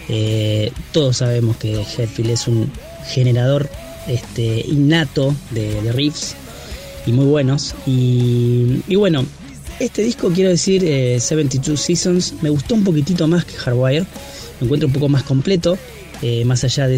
[0.10, 2.72] Eh, todos sabemos que Hetfield es un
[3.08, 3.70] generador
[4.08, 6.36] este, innato de riffs
[7.08, 7.74] y muy buenos.
[7.88, 9.26] Y, bueno,
[9.80, 14.06] este disco, quiero decir, 72 eh, Seasons, me gustó un poquitito más que Hardwire.
[14.60, 15.78] Me encuentro un poco más completo,
[16.22, 16.96] eh, más allá de,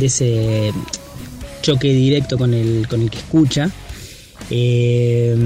[0.00, 0.72] ese
[1.62, 3.70] choque directo con el que escucha.
[4.50, 5.36] Eh,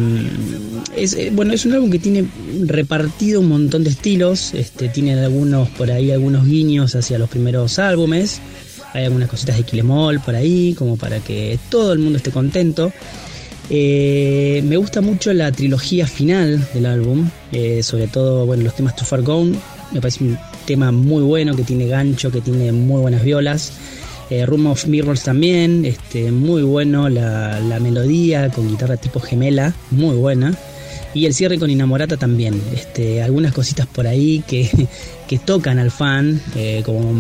[0.96, 2.26] es, bueno, es un álbum que tiene
[2.66, 7.78] repartido un montón de estilos, este, tiene algunos por ahí, algunos guiños hacia los primeros
[7.78, 8.40] álbumes,
[8.94, 12.92] hay algunas cositas de Kilemol por ahí, como para que todo el mundo esté contento.
[13.70, 19.04] Eh, me gusta mucho la trilogía final del álbum, eh, sobre todo los temas Too
[19.04, 19.56] Far Gone.
[19.92, 23.72] Me parece un tema muy bueno, que tiene gancho, que tiene muy buenas violas.
[24.30, 30.16] Eh, Room of Mirrors también, este, muy bueno la, melodía con guitarra tipo gemela, muy
[30.16, 30.56] buena.
[31.12, 32.60] Y el cierre con Inamorata también.
[32.74, 34.68] Este, algunas cositas por ahí que,
[35.28, 36.40] que tocan al fan,
[36.84, 37.12] como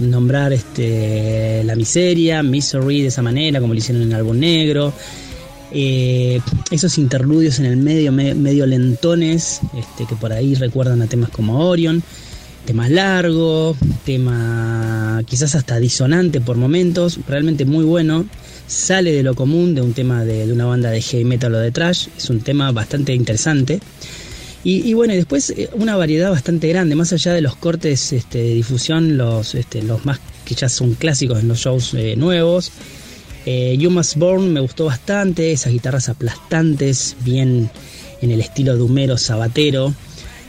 [0.00, 4.94] nombrar este, La Miseria, Misery de esa manera, como lo hicieron en el álbum negro.
[5.76, 6.40] Eh,
[6.70, 11.68] esos interludios en el medio, medio lentones, este, que por ahí recuerdan a temas como
[11.68, 12.00] Orion,
[12.64, 18.26] temas largo, tema quizás hasta disonante por momentos, realmente muy bueno,
[18.66, 21.70] sale de lo común de un tema de, una banda de heavy metal o de
[21.70, 23.80] trash, es un tema bastante interesante.
[24.66, 28.54] Y, bueno, después eh, una variedad bastante grande, más allá de los cortes este, de
[28.54, 32.72] difusión, los, este, los más que ya son clásicos en los shows eh, nuevos,
[33.44, 37.70] eh, you Must Born me gustó bastante, esas guitarras aplastantes, bien
[38.22, 39.92] en el estilo de Humero Sabatero.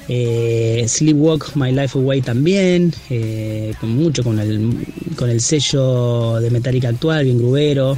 [0.07, 6.51] Eh, Sleepwalk My Life Away también, eh, con mucho con el, con el sello de
[6.51, 7.97] Metallica actual, bien grubero,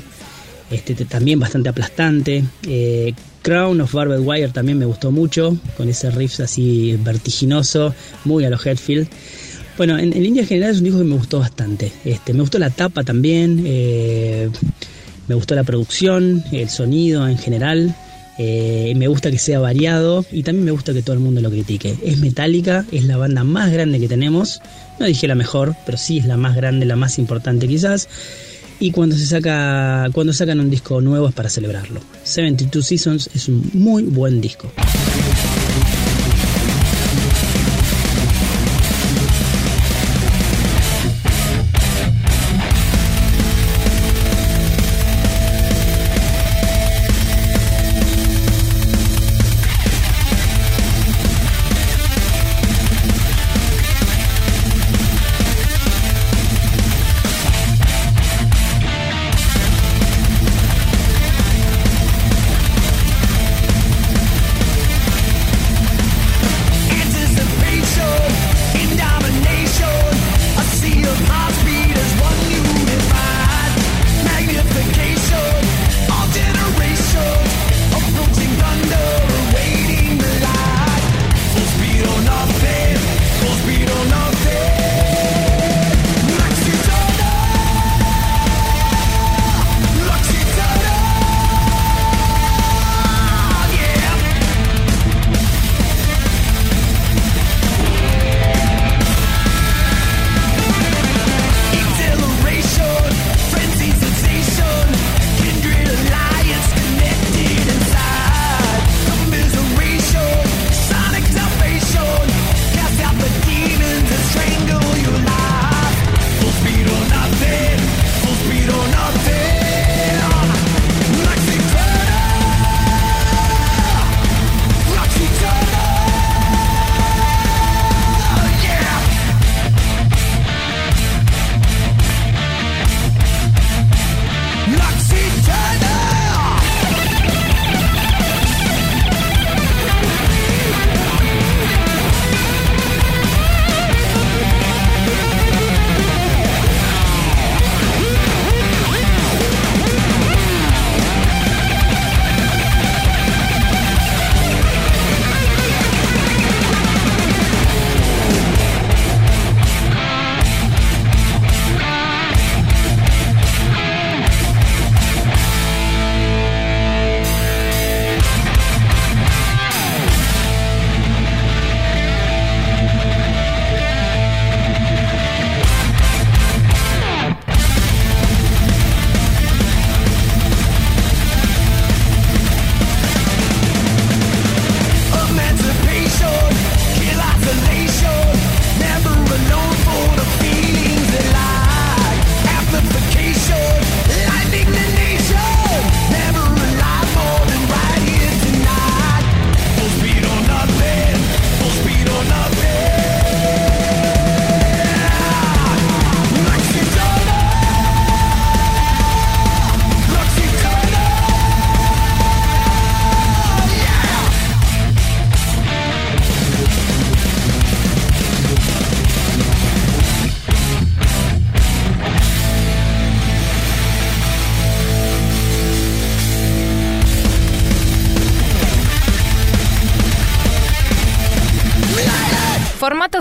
[0.72, 2.44] este, también bastante aplastante.
[2.68, 7.94] Eh, Crown of Barbed Wire también me gustó mucho, con ese riff así vertiginoso,
[8.24, 9.08] muy a los Headfield.
[9.78, 11.92] Bueno, en, línea general es un disco que me gustó bastante.
[12.04, 17.96] Este, me gustó la tapa también, me gustó la producción, el sonido en general.
[18.40, 21.50] Eh, me gusta que sea variado y también me gusta que todo el mundo lo
[21.50, 21.96] critique.
[22.04, 24.62] Es Metallica, es la banda más grande que tenemos.
[25.00, 28.08] No dije la mejor, pero sí es la más grande, la más importante quizás.
[28.80, 32.02] Y cuando se saca, cuando sacan un disco nuevo es para celebrarlo.
[32.24, 34.72] 72 Seasons es un muy buen disco.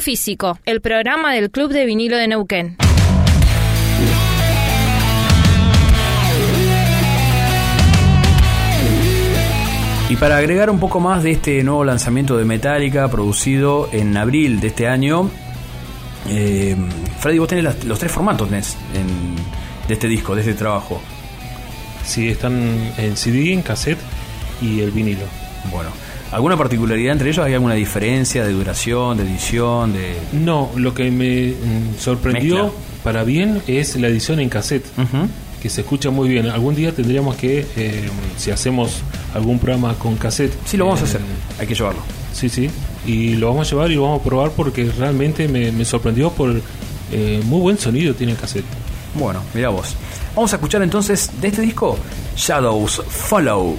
[0.06, 2.76] Físico, el programa del Club de Vinilo de Neuquén.
[10.08, 14.60] Y para agregar un poco más de este nuevo lanzamiento de Metallica producido en abril
[14.60, 15.28] de este año,
[16.28, 16.76] eh,
[17.18, 18.62] Freddy, vos tenés los tres formatos de
[19.88, 21.02] este disco, de este trabajo.
[22.04, 23.98] Sí, están en CD, en cassette
[24.62, 25.45] y el vinilo.
[26.32, 27.44] ¿Alguna particularidad entre ellos?
[27.44, 29.92] ¿Hay alguna diferencia de duración, de edición?
[29.92, 32.72] de No, lo que me mm, sorprendió
[33.04, 34.84] para bien es la edición en cassette,
[35.62, 36.46] que se escucha muy bien.
[36.46, 39.02] Algún día tendríamos que, eh, si hacemos
[39.34, 40.52] algún programa con cassette...
[40.64, 41.20] Sí, lo vamos a hacer,
[41.60, 42.00] hay que llevarlo.
[42.32, 42.68] Sí, sí,
[43.06, 46.60] y lo vamos a llevar y lo vamos a probar porque realmente me, sorprendió por
[47.12, 48.64] eh, muy buen sonido tiene el cassette.
[49.14, 49.94] Bueno, mira vos.
[50.34, 51.96] Vamos a escuchar entonces de este disco
[52.36, 53.78] Shadows Follow.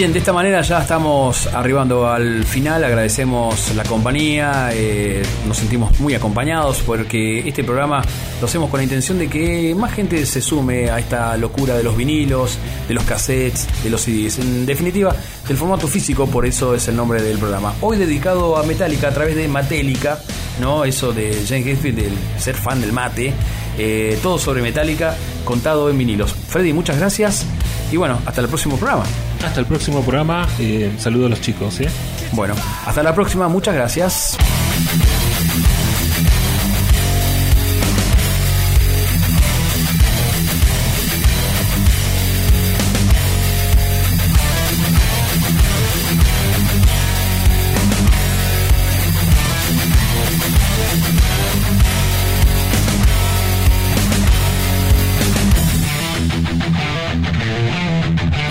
[0.00, 6.00] Bien, de esta manera ya estamos arribando al final, agradecemos la compañía, eh, nos sentimos
[6.00, 8.02] muy acompañados porque este programa
[8.40, 11.82] lo hacemos con la intención de que más gente se sume a esta locura de
[11.82, 12.58] los vinilos,
[12.88, 15.14] de los cassettes, de los CDs, en definitiva
[15.46, 17.74] del formato físico, por eso es el nombre del programa.
[17.82, 20.18] Hoy dedicado a Metallica a través de Matélica,
[20.62, 20.86] ¿no?
[20.86, 23.34] Eso de Jane Hetfield, del ser fan del mate,
[23.82, 26.34] eh, todo sobre Metallica contado en vinilos.
[26.34, 27.46] Freddy, muchas gracias
[27.90, 29.04] y bueno, hasta el próximo programa.
[29.42, 30.46] Hasta el próximo programa.
[30.58, 31.80] Eh, saludo a los chicos.
[31.80, 31.88] ¿eh?
[32.32, 32.54] Bueno,
[32.84, 33.48] hasta la próxima.
[33.48, 34.36] Muchas gracias.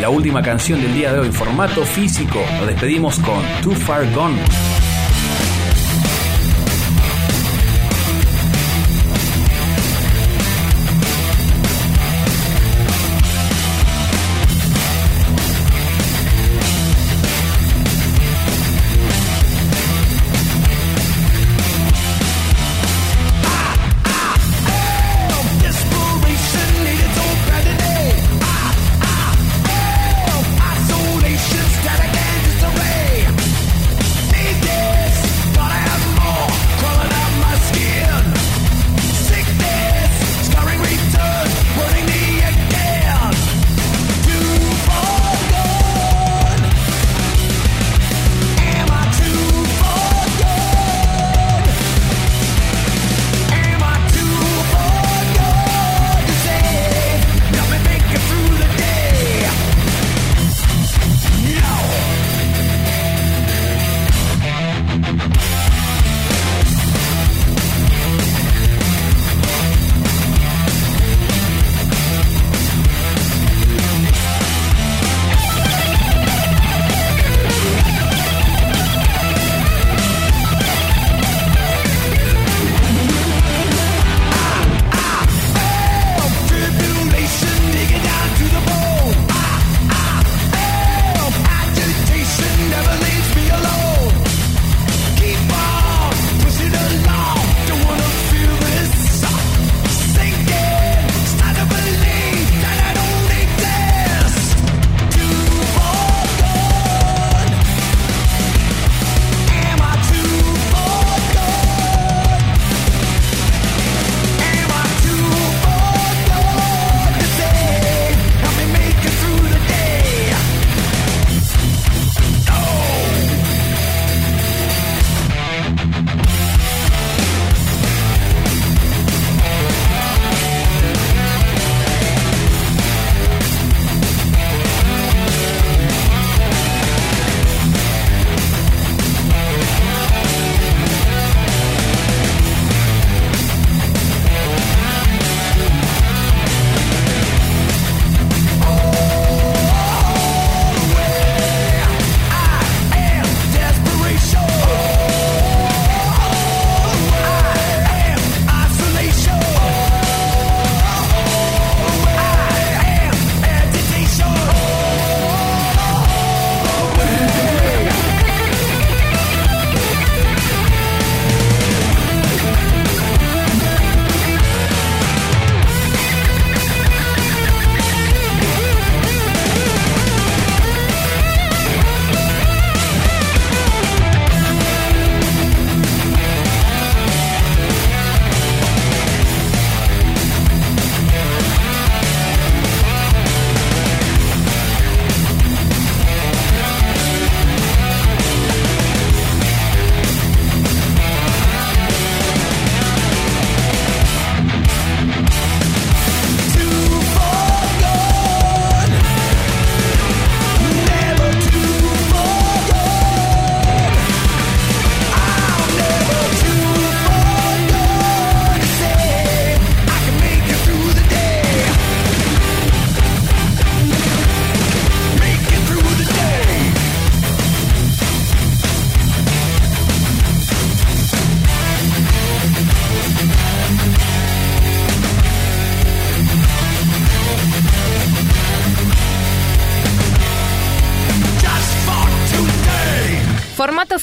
[0.10, 2.40] La última canción del día de hoy, formato físico.
[2.60, 4.79] Lo despedimos con Too Far Gone.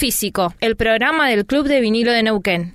[0.06, 2.74] Físico, el programa del Club de Vinilo de Neuquén.